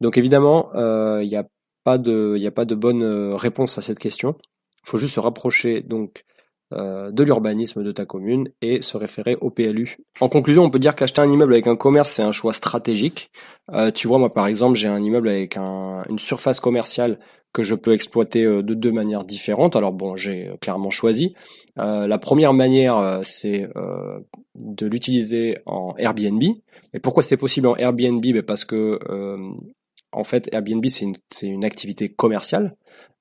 Donc 0.01 0.19
évidemment, 0.19 0.69
il 0.75 1.29
y 1.29 1.37
a 1.37 1.45
pas 1.85 1.99
de, 1.99 2.35
il 2.37 2.41
n'y 2.41 2.47
a 2.47 2.53
pas 2.53 2.65
de 2.65 2.75
bonne 2.75 3.03
euh, 3.03 3.37
réponse 3.37 3.79
à 3.79 3.83
cette 3.83 3.99
question. 3.99 4.37
Il 4.85 4.89
faut 4.89 4.99
juste 4.99 5.15
se 5.15 5.21
rapprocher 5.21 5.83
donc 5.83 6.25
euh, 6.73 7.11
de 7.11 7.23
l'urbanisme 7.25 7.83
de 7.83 7.93
ta 7.93 8.07
commune 8.07 8.49
et 8.63 8.81
se 8.83 8.97
référer 8.97 9.37
au 9.41 9.51
PLU. 9.51 9.99
En 10.21 10.29
conclusion, 10.29 10.63
on 10.65 10.71
peut 10.71 10.79
dire 10.79 10.95
qu'acheter 10.95 11.21
un 11.21 11.31
immeuble 11.31 11.53
avec 11.53 11.67
un 11.67 11.77
commerce, 11.77 12.11
c'est 12.11 12.23
un 12.23 12.33
choix 12.33 12.53
stratégique. 12.53 13.31
Euh, 13.73 13.91
tu 13.91 14.09
vois, 14.09 14.19
moi 14.19 14.33
par 14.33 14.47
exemple, 14.47 14.79
j'ai 14.79 14.89
un 14.89 15.03
immeuble 15.03 15.29
avec 15.29 15.57
un, 15.57 16.03
une 16.09 16.19
surface 16.19 16.61
commerciale 16.61 17.19
que 17.53 17.63
je 17.65 17.75
peux 17.75 17.93
exploiter 17.93 18.45
de 18.45 18.75
deux 18.75 18.93
manières 18.93 19.25
différentes. 19.25 19.75
Alors 19.75 19.93
bon, 19.93 20.15
j'ai 20.15 20.53
clairement 20.61 20.91
choisi. 20.91 21.35
la 21.77 22.19
première 22.19 22.55
manière, 22.55 23.19
c'est 23.25 23.69
de 24.55 24.87
l'utiliser 24.87 25.59
en 25.67 25.97
Airbnb. 25.99 26.41
Et 26.95 27.01
pourquoi 27.01 27.25
c'est 27.25 27.37
possible 27.37 27.67
en 27.67 27.75
Airbnb? 27.75 28.23
Ben 28.23 28.43
Parce 28.43 28.65
que 28.65 29.01
en 30.13 30.25
fait, 30.25 30.49
Airbnb, 30.53 30.85
c'est 30.89 31.05
une, 31.05 31.15
une, 31.43 31.65
activité 31.65 32.09
commerciale. 32.09 32.77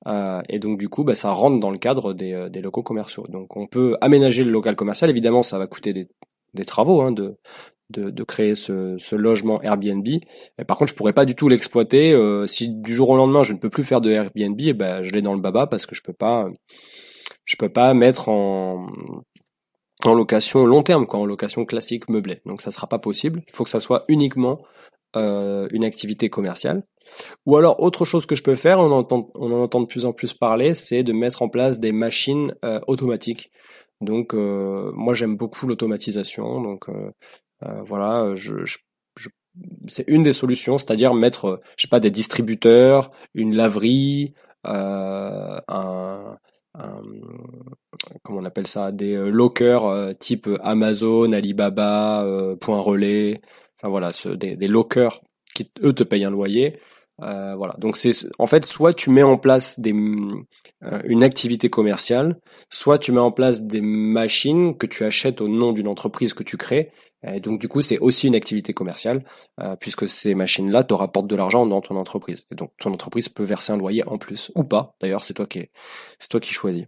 Euh, 0.08 0.42
et 0.50 0.60
donc, 0.60 0.80
du 0.80 0.90
coup, 0.90 1.04
bah, 1.04 1.14
ça 1.14 1.32
rentre 1.32 1.60
dans 1.60 1.72
le 1.72 1.78
cadre 1.78 2.14
des, 2.14 2.34
euh, 2.34 2.50
des, 2.50 2.62
locaux 2.62 2.84
commerciaux. 2.84 3.26
Donc, 3.30 3.58
on 3.58 3.68
peut 3.68 3.98
aménager 4.02 4.44
le 4.44 4.52
local 4.52 4.76
commercial. 4.76 5.10
Évidemment, 5.10 5.44
ça 5.44 5.58
va 5.58 5.68
coûter 5.68 5.94
des, 5.94 6.08
des 6.54 6.66
travaux 6.66 7.02
hein, 7.02 7.12
de, 7.12 7.38
de, 7.92 8.10
de, 8.10 8.24
créer 8.24 8.56
ce, 8.56 8.98
ce, 8.98 9.16
logement 9.16 9.62
Airbnb. 9.62 10.08
Et 10.08 10.66
par 10.66 10.78
contre, 10.78 10.92
je 10.92 10.96
pourrais 10.96 11.14
pas 11.14 11.26
du 11.26 11.36
tout 11.36 11.48
l'exploiter. 11.48 12.12
Euh, 12.12 12.48
si 12.48 12.70
du 12.70 12.94
jour 12.94 13.10
au 13.10 13.18
lendemain, 13.18 13.44
je 13.44 13.54
ne 13.54 13.60
peux 13.60 13.70
plus 13.70 13.84
faire 13.84 14.02
de 14.02 14.10
Airbnb, 14.10 14.60
et 14.60 14.74
ben, 14.74 15.04
je 15.04 15.12
l'ai 15.12 15.22
dans 15.22 15.34
le 15.34 15.42
baba 15.42 15.68
parce 15.68 15.86
que 15.86 15.96
je 15.96 16.02
peux 16.02 16.14
pas, 16.14 16.50
je 17.46 17.56
peux 17.56 17.70
pas 17.70 17.94
mettre 17.94 18.30
en, 18.30 18.88
en 20.06 20.14
location 20.16 20.66
long 20.66 20.82
terme, 20.82 21.06
quoi, 21.06 21.20
en 21.20 21.26
location 21.26 21.66
classique 21.66 22.10
meublée. 22.10 22.42
Donc, 22.46 22.62
ça 22.62 22.72
sera 22.72 22.88
pas 22.88 23.00
possible. 23.00 23.44
Il 23.48 23.54
faut 23.54 23.64
que 23.64 23.70
ça 23.70 23.80
soit 23.80 24.06
uniquement 24.08 24.60
euh, 25.16 25.68
une 25.72 25.84
activité 25.84 26.30
commerciale. 26.30 26.84
Ou 27.48 27.58
alors 27.58 27.82
autre 27.82 28.06
chose 28.06 28.28
que 28.28 28.36
je 28.36 28.44
peux 28.44 28.54
faire, 28.54 28.78
on, 28.78 28.92
entend, 28.92 29.32
on 29.34 29.52
en 29.52 29.64
entend 29.64 29.82
de 29.82 29.88
plus 29.88 30.06
en 30.06 30.14
plus 30.14 30.34
parler, 30.36 30.76
c'est 30.76 31.02
de 31.02 31.14
mettre 31.14 31.42
en 31.42 31.50
place 31.50 31.80
des 31.80 31.92
machines 31.92 32.54
euh, 32.64 32.80
automatiques. 32.86 33.52
Donc 34.02 34.36
euh, 34.36 34.92
moi 34.94 35.16
j'aime 35.16 35.36
beaucoup 35.36 35.66
l'automatisation, 35.66 36.62
donc 36.62 36.88
voilà, 37.62 38.36
je, 38.36 38.64
je, 38.64 38.78
c'est 39.88 40.08
une 40.08 40.22
des 40.22 40.32
solutions, 40.32 40.78
c'est-à-dire 40.78 41.16
mettre, 41.16 41.60
je 41.76 41.82
sais 41.82 41.90
pas, 41.90 42.00
des 42.00 42.12
distributeurs, 42.12 43.12
une 43.34 43.56
laverie, 43.56 44.34
un, 44.64 45.60
un, 45.68 46.38
comment 48.24 48.40
on 48.40 48.46
appelle 48.46 48.68
ça, 48.68 48.92
des 48.92 49.16
lockers 49.16 50.16
type 50.20 50.48
Amazon, 50.62 51.34
Alibaba, 51.34 52.24
Point 52.62 52.80
Relais, 52.80 53.42
enfin 53.80 53.90
voilà, 53.90 54.12
ce, 54.12 54.30
des, 54.30 54.56
des 54.56 54.68
lockers 54.68 55.22
qui 55.56 55.72
eux 55.84 55.94
te 55.94 56.04
payent 56.04 56.26
un 56.26 56.32
loyer. 56.32 56.80
Euh, 57.22 57.56
voilà. 57.56 57.76
Donc 57.80 57.98
c'est 57.98 58.12
en 58.38 58.48
fait 58.48 58.66
soit 58.66 58.94
tu 58.94 59.10
mets 59.10 59.24
en 59.24 59.38
place 59.38 59.80
euh, 59.86 61.02
une 61.04 61.24
activité 61.24 61.70
commerciale, 61.70 62.40
soit 62.70 62.98
tu 62.98 63.12
mets 63.12 63.20
en 63.20 63.32
place 63.32 63.64
des 63.64 63.82
machines 63.82 64.78
que 64.78 64.86
tu 64.86 65.04
achètes 65.04 65.42
au 65.42 65.48
nom 65.48 65.74
d'une 65.74 65.88
entreprise 65.88 66.34
que 66.34 66.44
tu 66.44 66.58
crées. 66.58 66.92
Et 67.24 67.42
donc 67.42 67.60
du 67.60 67.68
coup 67.68 67.82
c'est 67.82 67.98
aussi 67.98 68.28
une 68.28 68.36
activité 68.36 68.74
commerciale 68.74 69.26
euh, 69.60 69.76
puisque 69.76 70.08
ces 70.08 70.34
machines-là 70.34 70.86
te 70.86 70.94
rapportent 70.94 71.28
de 71.28 71.36
l'argent 71.36 71.66
dans 71.66 71.82
ton 71.82 71.98
entreprise. 71.98 72.46
Et 72.52 72.56
donc 72.56 72.72
ton 72.80 72.94
entreprise 72.94 73.28
peut 73.28 73.44
verser 73.44 73.74
un 73.74 73.78
loyer 73.78 74.08
en 74.08 74.18
plus 74.18 74.52
ou 74.56 74.64
pas. 74.64 74.96
D'ailleurs 75.02 75.26
c'est 75.26 75.34
toi 75.34 75.46
qui 75.46 75.70
c'est 76.20 76.30
toi 76.30 76.40
qui 76.40 76.54
choisis. 76.54 76.86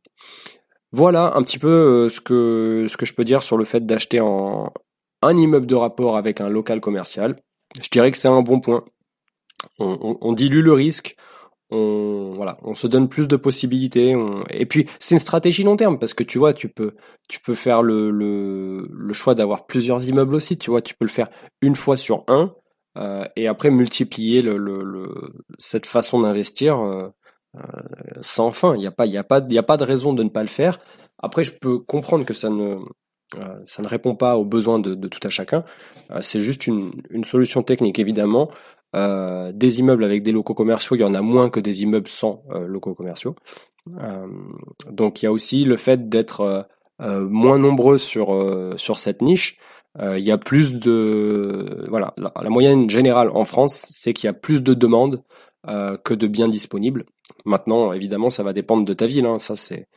Voilà 0.93 1.35
un 1.35 1.43
petit 1.43 1.59
peu 1.59 2.07
ce 2.07 2.21
que 2.21 2.85
ce 2.89 2.95
que 2.95 3.05
je 3.05 3.13
peux 3.13 3.25
dire 3.25 3.43
sur 3.43 3.57
le 3.57 3.65
fait 3.65 3.85
d'acheter 3.85 4.21
en 4.21 4.71
un 5.21 5.37
immeuble 5.37 5.67
de 5.67 5.75
rapport 5.75 6.17
avec 6.17 6.41
un 6.41 6.49
local 6.49 6.81
commercial, 6.81 7.35
je 7.81 7.89
dirais 7.89 8.11
que 8.11 8.17
c'est 8.17 8.27
un 8.27 8.41
bon 8.41 8.59
point. 8.59 8.83
On, 9.77 10.33
dilue 10.33 10.63
le 10.63 10.73
risque, 10.73 11.15
on 11.69 12.33
voilà, 12.35 12.57
on 12.63 12.73
se 12.73 12.87
donne 12.87 13.07
plus 13.07 13.27
de 13.27 13.35
possibilités. 13.35 14.15
Et 14.49 14.65
puis 14.65 14.87
c'est 14.99 15.13
une 15.15 15.19
stratégie 15.19 15.63
long 15.63 15.77
terme 15.77 15.99
parce 15.99 16.13
que 16.15 16.23
tu 16.23 16.39
vois, 16.39 16.53
tu 16.53 16.67
peux 16.67 16.95
tu 17.29 17.39
peux 17.39 17.53
faire 17.53 17.83
le 17.83 18.09
le, 18.09 19.13
choix 19.13 19.35
d'avoir 19.35 19.67
plusieurs 19.67 20.03
immeubles 20.07 20.33
aussi. 20.33 20.57
Tu 20.57 20.71
vois, 20.71 20.81
tu 20.81 20.95
peux 20.95 21.05
le 21.05 21.11
faire 21.11 21.29
une 21.61 21.75
fois 21.75 21.95
sur 21.95 22.23
un 22.27 22.55
euh, 22.97 23.25
et 23.35 23.47
après 23.47 23.69
multiplier 23.69 24.41
le, 24.41 24.57
le, 24.57 25.33
cette 25.59 25.85
façon 25.85 26.21
d'investir 26.21 26.79
euh, 26.79 27.09
euh, 27.55 27.61
sans 28.21 28.51
fin. 28.51 28.75
Il 28.75 28.79
n'y 28.79 28.87
a 28.87 28.91
pas 28.91 29.05
il 29.05 29.11
y 29.11 29.17
a 29.17 29.23
pas 29.23 29.39
il 29.39 29.53
y 29.53 29.59
a 29.59 29.63
pas 29.63 29.77
de 29.77 29.83
raison 29.83 30.13
de 30.13 30.23
ne 30.23 30.29
pas 30.29 30.41
le 30.41 30.49
faire. 30.49 30.79
Après, 31.19 31.43
je 31.43 31.51
peux 31.51 31.77
comprendre 31.79 32.25
que 32.25 32.33
ça 32.33 32.49
ne 32.49 32.77
ça 33.65 33.81
ne 33.81 33.87
répond 33.87 34.15
pas 34.15 34.37
aux 34.37 34.45
besoins 34.45 34.79
de, 34.79 34.95
tout 35.07 35.25
à 35.25 35.29
chacun. 35.29 35.63
Euh, 36.11 36.19
c'est 36.21 36.39
juste 36.39 36.67
une, 36.67 36.91
solution 37.23 37.63
technique, 37.63 37.99
évidemment. 37.99 38.49
Euh, 38.95 39.51
des 39.53 39.79
immeubles 39.79 40.03
avec 40.03 40.21
des 40.23 40.31
locaux 40.31 40.53
commerciaux, 40.53 40.95
il 40.95 41.01
y 41.01 41.05
en 41.05 41.13
a 41.13 41.21
moins 41.21 41.49
que 41.49 41.59
des 41.59 41.83
immeubles 41.83 42.09
sans 42.09 42.43
locaux 42.67 42.93
commerciaux. 42.93 43.35
donc 44.89 45.21
il 45.21 45.25
y 45.25 45.27
a 45.27 45.31
aussi 45.31 45.63
le 45.63 45.77
fait 45.77 46.09
d'être 46.09 46.67
moins 46.99 47.57
nombreux 47.57 47.97
sur 47.97 48.37
sur 48.75 48.99
cette 48.99 49.21
niche. 49.21 49.59
il 49.99 50.19
y 50.19 50.31
a 50.31 50.37
plus 50.37 50.73
de 50.73 51.85
voilà 51.87 52.13
la, 52.17 52.49
moyenne 52.49 52.89
générale 52.89 53.29
en 53.33 53.45
France, 53.45 53.87
c'est 53.91 54.11
qu'il 54.11 54.27
y 54.27 54.29
a 54.29 54.33
plus 54.33 54.61
de 54.61 54.73
demandes 54.73 55.23
que 55.65 56.13
de 56.13 56.27
biens 56.27 56.49
disponibles. 56.49 57.05
Maintenant, 57.45 57.93
évidemment, 57.93 58.29
ça 58.29 58.43
va 58.43 58.51
dépendre 58.51 58.85
de 58.85 58.93
ta 58.93 59.07
ville. 59.07 59.25
Hein, 59.25 59.39
ça 59.39 59.55
c'est 59.55 59.87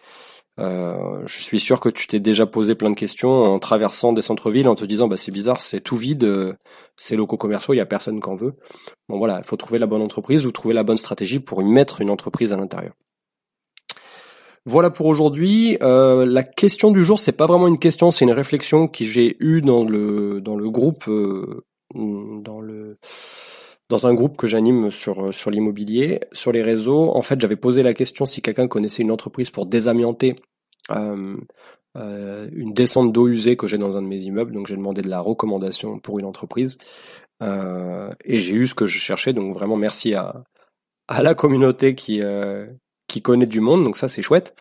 euh, 0.61 1.23
je 1.27 1.43
suis 1.43 1.59
sûr 1.59 1.81
que 1.81 1.89
tu 1.89 2.07
t'es 2.07 2.21
déjà 2.21 2.47
posé 2.47 2.75
plein 2.75 2.91
de 2.91 2.95
questions 2.95 3.31
en 3.31 3.59
traversant 3.59 4.13
des 4.13 4.23
centres-villes 4.23 4.69
en 4.69 4.77
te 4.77 4.85
disant 4.85 5.09
bah 5.09 5.17
c'est 5.17 5.33
bizarre, 5.33 5.61
c'est 5.61 5.81
tout 5.81 5.97
vide, 5.97 6.25
euh, 6.25 6.55
ces 6.97 7.17
locaux 7.17 7.37
commerciaux, 7.37 7.75
il 7.75 7.79
y 7.79 7.81
a 7.81 7.87
personne 7.87 8.21
qu'en 8.21 8.37
veut. 8.37 8.55
Bon 9.09 9.19
voilà, 9.19 9.39
il 9.39 9.45
faut 9.45 9.57
trouver 9.57 9.79
la 9.79 9.87
bonne 9.87 10.03
entreprise 10.03 10.47
ou 10.47 10.53
trouver 10.53 10.75
la 10.75 10.85
bonne 10.85 10.97
stratégie 10.97 11.41
pour 11.41 11.61
y 11.63 11.65
mettre 11.65 12.01
une 12.01 12.11
entreprise 12.11 12.53
à 12.53 12.57
l'intérieur. 12.57 12.93
Voilà 14.67 14.91
pour 14.91 15.07
aujourd'hui. 15.07 15.77
Euh, 15.83 16.25
la 16.25 16.43
question 16.43 16.91
du 16.91 17.05
jour, 17.05 17.19
c'est 17.19 17.33
pas 17.33 17.47
vraiment 17.47 17.69
une 17.69 17.79
question, 17.79 18.11
c'est 18.11 18.25
une 18.25 18.33
réflexion 18.33 18.87
que 18.89 19.05
j'ai 19.05 19.37
eue 19.41 19.61
dans 19.61 19.85
le 19.85 20.41
dans 20.41 20.57
le 20.57 20.71
groupe 20.71 21.05
dans 21.95 22.61
le 22.61 22.99
dans 23.91 24.07
un 24.07 24.15
groupe 24.15 24.37
que 24.37 24.47
j'anime 24.47 24.91
sur, 24.91 25.33
sur 25.35 25.51
l'immobilier, 25.51 26.21
sur 26.33 26.53
les 26.53 26.63
réseaux. 26.63 27.15
En 27.15 27.23
fait, 27.23 27.41
j'avais 27.41 27.57
posé 27.57 27.83
la 27.83 27.95
question 27.95 28.27
si 28.27 28.41
quelqu'un 28.43 28.69
connaissait 28.69 29.03
une 29.03 29.11
entreprise 29.11 29.51
pour 29.51 29.67
désamianter 29.67 30.37
euh, 30.91 31.37
euh, 31.97 32.49
une 32.53 32.73
descente 32.73 33.13
d'eau 33.13 33.29
usée 33.29 33.57
que 33.57 33.67
j'ai 33.67 33.79
dans 33.79 33.97
un 33.97 34.03
de 34.03 34.07
mes 34.07 34.19
immeubles. 34.19 34.53
Donc 34.53 34.67
j'ai 34.67 34.77
demandé 34.77 35.03
de 35.03 35.09
la 35.09 35.21
recommandation 35.21 35.99
pour 35.99 36.19
une 36.19 36.27
entreprise. 36.27 36.79
Euh, 37.43 38.11
et 38.25 38.39
j'ai 38.39 38.57
eu 38.57 38.67
ce 38.67 38.75
que 38.75 38.87
je 38.87 38.99
cherchais. 38.99 39.33
Donc 39.33 39.55
vraiment 39.55 39.77
merci 39.77 40.15
à, 40.15 40.45
à 41.09 41.23
la 41.23 41.35
communauté 41.35 41.95
qui, 41.95 42.21
qui 43.07 43.23
connaît 43.23 43.47
du 43.47 43.61
monde. 43.61 43.85
Donc 43.85 43.97
ça 43.97 44.09
c'est 44.09 44.23
chouette. 44.23 44.55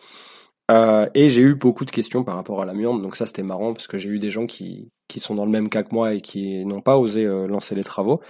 Euh, 0.70 1.06
et 1.14 1.28
j'ai 1.28 1.42
eu 1.42 1.54
beaucoup 1.54 1.84
de 1.84 1.90
questions 1.90 2.24
par 2.24 2.36
rapport 2.36 2.62
à 2.62 2.64
l'amiante, 2.64 3.02
donc 3.02 3.16
ça 3.16 3.26
c'était 3.26 3.42
marrant 3.42 3.74
parce 3.74 3.86
que 3.86 3.98
j'ai 3.98 4.08
eu 4.08 4.18
des 4.18 4.30
gens 4.30 4.46
qui, 4.46 4.90
qui 5.08 5.20
sont 5.20 5.34
dans 5.34 5.44
le 5.44 5.50
même 5.50 5.68
cas 5.68 5.82
que 5.82 5.94
moi 5.94 6.14
et 6.14 6.22
qui 6.22 6.64
n'ont 6.64 6.80
pas 6.80 6.96
osé 6.96 7.26
euh, 7.26 7.46
lancer 7.46 7.74
les 7.74 7.84
travaux. 7.84 8.20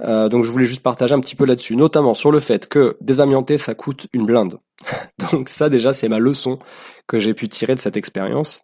Euh, 0.00 0.28
donc 0.28 0.44
je 0.44 0.50
voulais 0.50 0.66
juste 0.66 0.82
partager 0.82 1.14
un 1.14 1.20
petit 1.20 1.36
peu 1.36 1.46
là-dessus, 1.46 1.76
notamment 1.76 2.12
sur 2.12 2.32
le 2.32 2.40
fait 2.40 2.68
que 2.68 2.98
désamianter 3.00 3.56
ça 3.56 3.74
coûte 3.74 4.08
une 4.12 4.26
blinde. 4.26 4.58
donc 5.32 5.48
ça 5.48 5.70
déjà 5.70 5.94
c'est 5.94 6.10
ma 6.10 6.18
leçon 6.18 6.58
que 7.06 7.18
j'ai 7.18 7.32
pu 7.32 7.48
tirer 7.48 7.74
de 7.74 7.80
cette 7.80 7.96
expérience. 7.96 8.62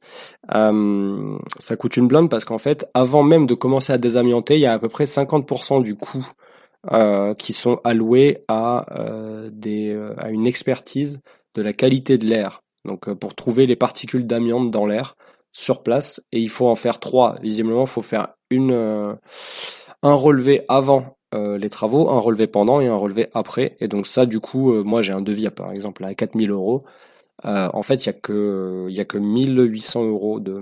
Euh, 0.55 1.39
ça 1.59 1.77
coûte 1.77 1.97
une 1.97 2.09
blinde 2.09 2.29
parce 2.29 2.45
qu'en 2.45 2.59
fait 2.59 2.87
avant 2.93 3.23
même 3.23 3.47
de 3.47 3.55
commencer 3.55 3.95
à 3.95 3.99
désamianter, 3.99 4.57
il 4.57 4.61
y 4.61 4.67
a 4.67 4.75
à 4.75 4.79
peu 4.79 4.91
près 4.91 5.05
50% 5.05 5.83
du 5.83 5.97
coût 5.97 6.27
euh, 6.93 7.33
qui 7.35 7.55
sont 7.55 7.81
alloués 7.83 8.45
à, 8.49 8.85
des, 9.51 9.99
à 10.19 10.29
une 10.31 10.47
expertise 10.47 11.21
de 11.55 11.63
la 11.63 11.73
qualité 11.73 12.19
de 12.19 12.27
l'air 12.27 12.61
donc 12.87 13.09
euh, 13.09 13.15
pour 13.15 13.35
trouver 13.35 13.67
les 13.67 13.77
particules 13.77 14.27
d'amiante 14.27 14.71
dans 14.71 14.87
l'air 14.87 15.17
sur 15.53 15.83
place, 15.83 16.23
et 16.33 16.41
il 16.41 16.51
faut 16.51 16.69
en 16.69 16.77
faire 16.77 17.01
trois. 17.01 17.37
Visiblement, 17.43 17.83
il 17.83 17.89
faut 17.89 18.03
faire 18.03 18.29
une, 18.51 18.73
euh, 18.73 19.15
un 20.03 20.15
relevé 20.15 20.65
avant 20.69 21.19
euh, 21.35 21.59
les 21.59 21.71
travaux, 21.71 22.09
un 22.11 22.19
relevé 22.19 22.47
pendant 22.47 22.81
et 22.81 22.87
un 22.87 22.97
relevé 22.97 23.29
après. 23.35 23.77
Et 23.81 23.89
donc 23.89 24.07
ça, 24.07 24.27
du 24.27 24.41
coup, 24.41 24.73
moi 24.85 25.03
j'ai 25.03 25.13
un 25.13 25.23
devis 25.23 25.51
par 25.51 25.73
exemple 25.73 26.05
à 26.05 26.15
4000 26.15 26.51
euros. 26.51 26.85
en 27.45 27.83
fait, 27.83 28.05
il 28.05 28.07
y 28.07 28.11
a 28.11 28.13
que 28.13 28.87
il 28.89 28.95
y 28.95 29.01
a 29.01 29.05
que 29.05 29.19
1800 29.19 30.05
euros 30.07 30.41
de, 30.41 30.61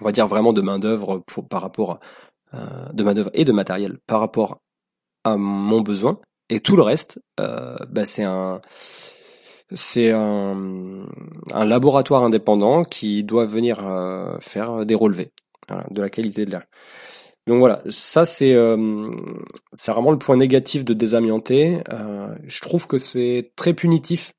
on 0.00 0.04
va 0.04 0.12
dire 0.12 0.26
vraiment 0.26 0.52
de 0.52 0.62
main 0.62 0.78
d'œuvre 0.78 1.22
par 1.48 1.62
rapport 1.62 2.00
de 2.52 3.04
main 3.04 3.14
d'œuvre 3.14 3.30
et 3.34 3.44
de 3.44 3.52
matériel 3.52 3.98
par 4.06 4.20
rapport 4.20 4.60
à 5.24 5.36
mon 5.36 5.80
besoin. 5.80 6.20
Et 6.50 6.60
tout 6.60 6.76
le 6.76 6.82
reste, 6.82 7.20
bah, 7.38 8.04
c'est 8.04 8.24
un 8.24 8.60
c'est 9.72 10.10
un, 10.10 11.06
laboratoire 11.52 12.22
indépendant 12.22 12.84
qui 12.84 13.24
doit 13.24 13.46
venir 13.46 13.86
euh, 13.86 14.38
faire 14.40 14.84
des 14.84 14.94
relevés 14.94 15.32
de 15.90 16.02
la 16.02 16.10
qualité 16.10 16.44
de 16.44 16.50
l'air. 16.50 16.64
Donc 17.46 17.58
voilà, 17.58 17.82
ça 17.88 18.24
c'est 18.24 18.54
euh, 18.54 19.10
c'est 19.72 19.92
vraiment 19.92 20.10
le 20.10 20.18
point 20.18 20.36
négatif 20.36 20.84
de 20.84 20.94
désamianter. 20.94 21.82
Euh, 21.92 22.34
je 22.46 22.60
trouve 22.60 22.86
que 22.86 22.98
c'est 22.98 23.52
très 23.56 23.72
punitif. 23.74 24.32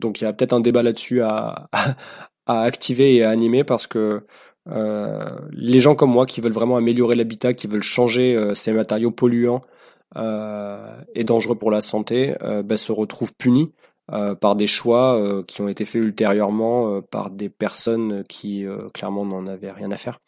donc 0.00 0.20
il 0.20 0.24
y 0.24 0.26
a 0.26 0.32
peut-être 0.32 0.52
un 0.52 0.60
débat 0.60 0.82
là-dessus 0.82 1.22
à, 1.22 1.68
à 2.46 2.62
activer 2.62 3.16
et 3.16 3.24
à 3.24 3.30
animer 3.30 3.64
parce 3.64 3.86
que 3.86 4.26
les 4.66 5.80
gens 5.80 5.94
comme 5.94 6.10
moi 6.10 6.24
qui 6.24 6.40
veulent 6.40 6.52
vraiment 6.52 6.76
améliorer 6.76 7.14
l'habitat, 7.14 7.52
qui 7.52 7.66
veulent 7.66 7.82
changer 7.82 8.52
ces 8.54 8.72
matériaux 8.72 9.10
polluants, 9.10 9.62
euh, 9.62 9.73
et 10.14 11.24
dangereux 11.24 11.56
pour 11.56 11.70
la 11.70 11.80
santé 11.80 12.34
euh, 12.42 12.62
bah, 12.62 12.76
se 12.76 12.92
retrouvent 12.92 13.34
punis 13.34 13.72
euh, 14.12 14.34
par 14.34 14.54
des 14.54 14.66
choix 14.66 15.42
qui 15.46 15.60
ont 15.60 15.68
été 15.68 15.84
faits 15.84 16.02
ultérieurement 16.02 17.02
par 17.02 17.30
des 17.30 17.48
personnes 17.48 18.22
qui 18.28 18.64
clairement 18.92 19.24
n'en 19.24 19.46
avaient 19.46 19.72
rien 19.72 19.90
à 19.90 19.96
faire. 19.96 20.18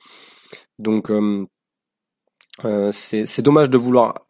Donc 0.79 1.11
c'est 2.93 3.43
dommage 3.43 3.71
de 3.71 3.79
vouloir 3.79 4.27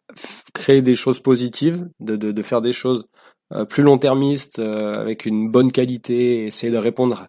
créer 0.53 0.81
des 0.81 0.95
choses 0.95 1.19
positives, 1.19 1.87
de, 1.99 2.15
de, 2.15 2.31
de 2.31 2.41
faire 2.43 2.61
des 2.61 2.73
choses 2.73 3.07
plus 3.69 3.83
long-termistes, 3.83 4.59
avec 4.59 5.25
une 5.25 5.49
bonne 5.49 5.71
qualité, 5.71 6.45
essayer 6.45 6.71
de 6.71 6.77
répondre 6.77 7.27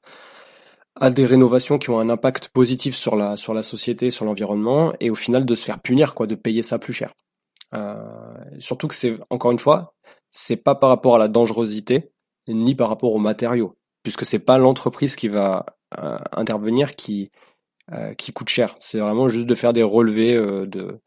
à 1.00 1.10
des 1.10 1.26
rénovations 1.26 1.78
qui 1.78 1.90
ont 1.90 2.00
un 2.00 2.10
impact 2.10 2.48
positif 2.48 2.96
sur 2.96 3.16
la 3.16 3.36
sur 3.36 3.54
la 3.54 3.62
société, 3.62 4.10
sur 4.10 4.24
l'environnement, 4.24 4.92
et 5.00 5.10
au 5.10 5.14
final 5.14 5.44
de 5.44 5.54
se 5.54 5.64
faire 5.64 5.80
punir, 5.80 6.14
quoi, 6.14 6.26
de 6.26 6.34
payer 6.34 6.62
ça 6.62 6.78
plus 6.78 6.92
cher. 6.92 7.12
Euh, 7.74 8.34
surtout 8.58 8.88
que 8.88 8.94
c'est, 8.94 9.18
encore 9.30 9.52
une 9.52 9.58
fois, 9.58 9.94
c'est 10.30 10.62
pas 10.62 10.74
par 10.74 10.88
rapport 10.88 11.16
à 11.16 11.18
la 11.18 11.28
dangerosité, 11.28 12.10
ni 12.48 12.74
par 12.74 12.88
rapport 12.88 13.14
aux 13.14 13.18
matériaux, 13.18 13.76
puisque 14.02 14.24
c'est 14.24 14.38
pas 14.38 14.58
l'entreprise 14.58 15.16
qui 15.16 15.28
va 15.28 15.66
euh, 15.98 16.18
intervenir 16.32 16.96
qui, 16.96 17.30
euh, 17.92 18.14
qui 18.14 18.32
coûte 18.32 18.48
cher. 18.48 18.74
C'est 18.80 19.00
vraiment 19.00 19.28
juste 19.28 19.46
de 19.46 19.54
faire 19.54 19.72
des 19.72 19.82
relevés 19.82 20.34
de. 20.66 21.00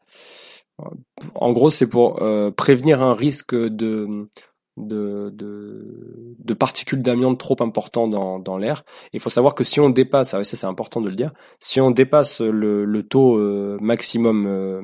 En 1.34 1.52
gros, 1.52 1.70
c'est 1.70 1.86
pour 1.86 2.20
prévenir 2.56 3.02
un 3.02 3.12
risque 3.12 3.54
de 3.54 4.28
de, 4.76 5.30
de, 5.34 6.34
de 6.38 6.54
particules 6.54 7.02
d'amiante 7.02 7.38
trop 7.38 7.56
important 7.60 8.08
dans, 8.08 8.38
dans 8.38 8.56
l'air. 8.56 8.84
Il 9.12 9.20
faut 9.20 9.30
savoir 9.30 9.54
que 9.54 9.64
si 9.64 9.80
on 9.80 9.90
dépasse, 9.90 10.30
ça 10.30 10.44
c'est 10.44 10.66
important 10.66 11.00
de 11.00 11.08
le 11.08 11.16
dire, 11.16 11.32
si 11.60 11.80
on 11.80 11.90
dépasse 11.90 12.40
le, 12.40 12.84
le 12.84 13.02
taux 13.02 13.36
euh, 13.36 13.76
maximum 13.80 14.46
euh, 14.46 14.82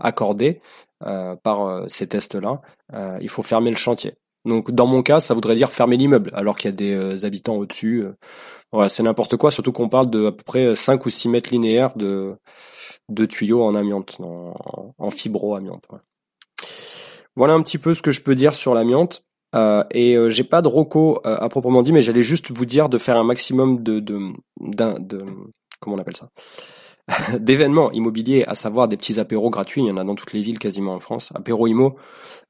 accordé 0.00 0.60
euh, 1.04 1.36
par 1.36 1.84
ces 1.88 2.08
tests-là, 2.08 2.60
il 3.20 3.28
faut 3.28 3.42
fermer 3.42 3.70
le 3.70 3.76
chantier. 3.76 4.14
Donc 4.44 4.70
dans 4.70 4.86
mon 4.86 5.02
cas, 5.02 5.20
ça 5.20 5.34
voudrait 5.34 5.54
dire 5.54 5.70
fermer 5.70 5.96
l'immeuble, 5.96 6.30
alors 6.34 6.56
qu'il 6.56 6.70
y 6.70 6.72
a 6.72 6.76
des 6.76 7.24
habitants 7.24 7.56
au-dessus. 7.56 8.04
voilà, 8.72 8.88
c'est 8.88 9.02
n'importe 9.02 9.36
quoi, 9.36 9.50
surtout 9.50 9.72
qu'on 9.72 9.88
parle 9.88 10.10
de 10.10 10.26
à 10.26 10.32
peu 10.32 10.42
près 10.42 10.74
5 10.74 11.04
ou 11.06 11.10
6 11.10 11.28
mètres 11.28 11.50
linéaires 11.52 11.94
de, 11.96 12.36
de 13.10 13.26
tuyaux 13.26 13.62
en 13.62 13.74
amiante, 13.74 14.16
en, 14.20 14.94
en 14.98 15.10
fibro-amiante. 15.10 15.84
Voilà 17.36 17.54
un 17.54 17.62
petit 17.62 17.78
peu 17.78 17.94
ce 17.94 18.02
que 18.02 18.10
je 18.10 18.22
peux 18.22 18.34
dire 18.34 18.54
sur 18.54 18.74
l'amiante. 18.74 19.24
Euh, 19.56 19.82
et 19.90 20.16
euh, 20.16 20.30
j'ai 20.30 20.44
pas 20.44 20.62
de 20.62 20.68
roco 20.68 21.20
euh, 21.26 21.36
à 21.38 21.48
proprement 21.48 21.82
dit, 21.82 21.92
mais 21.92 22.02
j'allais 22.02 22.22
juste 22.22 22.56
vous 22.56 22.66
dire 22.66 22.88
de 22.88 22.98
faire 22.98 23.16
un 23.16 23.24
maximum 23.24 23.82
de, 23.82 23.98
de, 23.98 24.32
de 24.60 25.24
comment 25.80 25.96
on 25.96 25.98
appelle 25.98 26.16
ça, 26.16 26.28
d'événements 27.38 27.90
immobiliers, 27.90 28.44
à 28.46 28.54
savoir 28.54 28.86
des 28.86 28.96
petits 28.96 29.18
apéros 29.18 29.50
gratuits. 29.50 29.82
Il 29.82 29.88
y 29.88 29.90
en 29.90 29.96
a 29.96 30.04
dans 30.04 30.14
toutes 30.14 30.32
les 30.32 30.42
villes 30.42 30.58
quasiment 30.58 30.94
en 30.94 31.00
France. 31.00 31.30
Apéro 31.34 31.66
IMO 31.66 31.96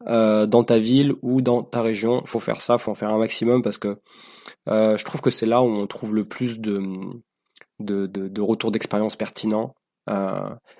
dans 0.06 0.64
ta 0.64 0.78
ville 0.78 1.14
ou 1.22 1.40
dans 1.40 1.62
ta 1.62 1.82
région. 1.82 2.22
Faut 2.26 2.40
faire 2.40 2.60
ça, 2.60 2.76
faut 2.78 2.90
en 2.90 2.94
faire 2.94 3.10
un 3.10 3.18
maximum 3.18 3.62
parce 3.62 3.78
que 3.78 3.96
je 4.66 5.04
trouve 5.04 5.20
que 5.20 5.30
c'est 5.30 5.46
là 5.46 5.62
où 5.62 5.66
on 5.66 5.86
trouve 5.86 6.14
le 6.14 6.24
plus 6.24 6.58
de 6.58 6.82
de, 7.78 8.06
de, 8.06 8.28
de 8.28 8.40
retours 8.42 8.70
d'expérience 8.70 9.16
pertinents. 9.16 9.74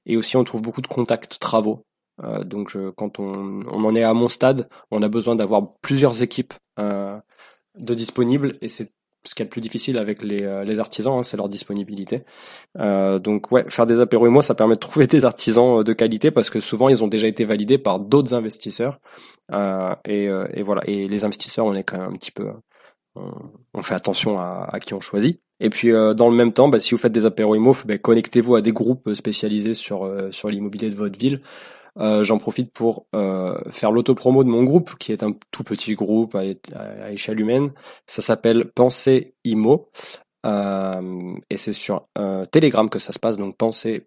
et 0.05 0.17
aussi 0.19 0.37
on 0.37 0.45
trouve 0.45 0.61
beaucoup 0.61 0.83
de 0.83 0.87
contacts 0.87 1.39
travaux 1.39 1.87
euh, 2.23 2.45
donc 2.45 2.77
quand 2.97 3.19
on, 3.19 3.63
on, 3.67 3.85
en 3.85 3.95
est 3.95 4.03
à 4.03 4.15
mon 4.15 4.29
stade, 4.29 4.69
on 4.91 5.03
a 5.03 5.09
besoin 5.09 5.37
d'avoir 5.37 5.77
plusieurs 5.81 6.23
équipes 6.23 6.55
euh, 6.79 7.19
de 7.79 7.95
disponibles 7.95 8.57
et 8.61 8.69
c'est 8.69 8.93
ce 9.25 9.35
qui 9.35 9.43
est 9.43 9.45
le 9.45 9.51
plus 9.51 9.61
difficile 9.61 9.99
avec 9.99 10.23
les, 10.23 10.43
euh, 10.43 10.65
les 10.65 10.81
artisans, 10.81 11.19
hein, 11.19 11.23
c'est 11.23 11.37
leur 11.37 11.49
disponibilité. 11.49 12.25
Euh, 12.79 13.19
donc 13.19 13.53
ouais, 13.53 13.65
faire 13.69 13.87
des 13.87 14.01
apéros 14.01 14.27
et 14.27 14.31
moi, 14.31 14.43
ça 14.43 14.55
permet 14.55 14.75
de 14.75 14.81
trouver 14.81 15.07
des 15.07 15.25
artisans 15.25 15.83
de 15.83 15.93
qualité 15.93 16.31
parce 16.31 16.49
que 16.51 16.61
souvent 16.61 16.89
ils 16.89 17.05
ont 17.05 17.09
déjà 17.09 17.29
été 17.29 17.45
validés 17.45 17.79
par 17.79 18.01
d'autres 18.01 18.35
investisseurs. 18.35 18.99
Euh, 19.53 19.95
et, 20.07 20.25
et, 20.55 20.63
voilà, 20.63 20.83
et 20.87 21.09
les 21.09 21.25
investisseurs, 21.25 21.67
on 21.67 21.75
est 21.75 21.85
quand 21.85 21.99
même 21.99 22.11
un 22.11 22.17
petit 22.17 22.31
peu, 22.31 22.51
on, 23.15 23.83
fait 23.83 23.95
attention 23.95 24.39
à, 24.39 24.69
à, 24.73 24.81
qui 24.81 24.95
on 24.95 25.01
choisit. 25.01 25.41
Et 25.59 25.69
puis 25.69 25.91
dans 25.91 26.31
le 26.31 26.35
même 26.35 26.53
temps, 26.53 26.69
bah, 26.69 26.79
si 26.79 26.93
vous 26.93 26.99
faites 26.99 27.13
des 27.13 27.27
apéros 27.27 27.55
IMO, 27.55 27.77
bah, 27.85 27.99
connectez-vous 27.99 28.55
à 28.55 28.63
des 28.63 28.73
groupes 28.73 29.13
spécialisés 29.13 29.75
sur 29.75 30.11
sur 30.31 30.49
l'immobilier 30.49 30.89
de 30.89 30.97
votre 30.97 31.19
ville. 31.19 31.43
Euh, 31.99 32.25
j'en 32.25 32.39
profite 32.39 32.73
pour 32.73 33.07
euh, 33.15 33.59
faire 33.71 33.91
l'autopromo 33.91 34.45
de 34.45 34.49
mon 34.49 34.65
groupe, 34.65 34.97
qui 34.99 35.13
est 35.13 35.23
un 35.23 35.35
tout 35.51 35.65
petit 35.65 35.95
groupe 35.95 36.35
à, 36.35 37.11
échelle 37.11 37.41
humaine. 37.41 37.73
Ça 38.07 38.23
s'appelle 38.23 38.67
Pensée 38.67 39.35
Imo. 39.45 39.89
Euh, 40.47 41.35
et 41.51 41.57
c'est 41.57 41.73
sur 41.73 42.07
Telegram 42.51 42.89
que 42.89 42.99
ça 42.99 43.13
se 43.13 43.19
passe, 43.19 43.37
donc 43.37 43.57
Pensée 43.57 44.07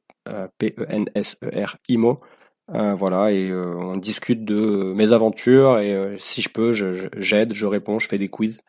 P-E-N-S-E-R 0.58 1.76
Imo. 1.90 2.22
voilà, 2.68 3.32
et 3.32 3.54
on 3.54 3.98
discute 3.98 4.46
de 4.46 4.94
mes 4.96 5.12
aventures, 5.12 5.80
et 5.80 6.16
si 6.18 6.42
je 6.42 6.50
peux, 6.50 6.74
j'aide, 6.74 7.54
je, 7.54 7.60
je, 7.60 7.66
réponds, 7.68 8.00
je 8.00 8.08
fais 8.08 8.18
des 8.18 8.30
quiz. 8.30 8.62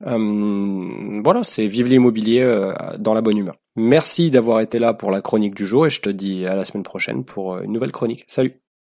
voilà, 0.00 1.44
c'est 1.44 1.68
Vive 1.68 1.88
l'immobilier 1.88 2.72
dans 2.98 3.14
la 3.14 3.20
bonne 3.20 3.38
humeur. 3.38 3.56
Merci 3.76 4.30
d'avoir 4.30 4.60
été 4.60 4.78
là 4.78 4.94
pour 4.94 5.10
la 5.10 5.20
chronique 5.20 5.54
du 5.54 5.66
jour 5.66 5.86
et 5.86 5.90
je 5.90 6.00
te 6.00 6.08
dis 6.08 6.46
à 6.46 6.56
la 6.56 6.64
semaine 6.64 6.82
prochaine 6.82 7.24
pour 7.24 7.54
euh, 7.54 7.62
une 7.62 7.72
nouvelle 7.72 7.92
chronique. 7.92 8.24
Salut 8.26 8.58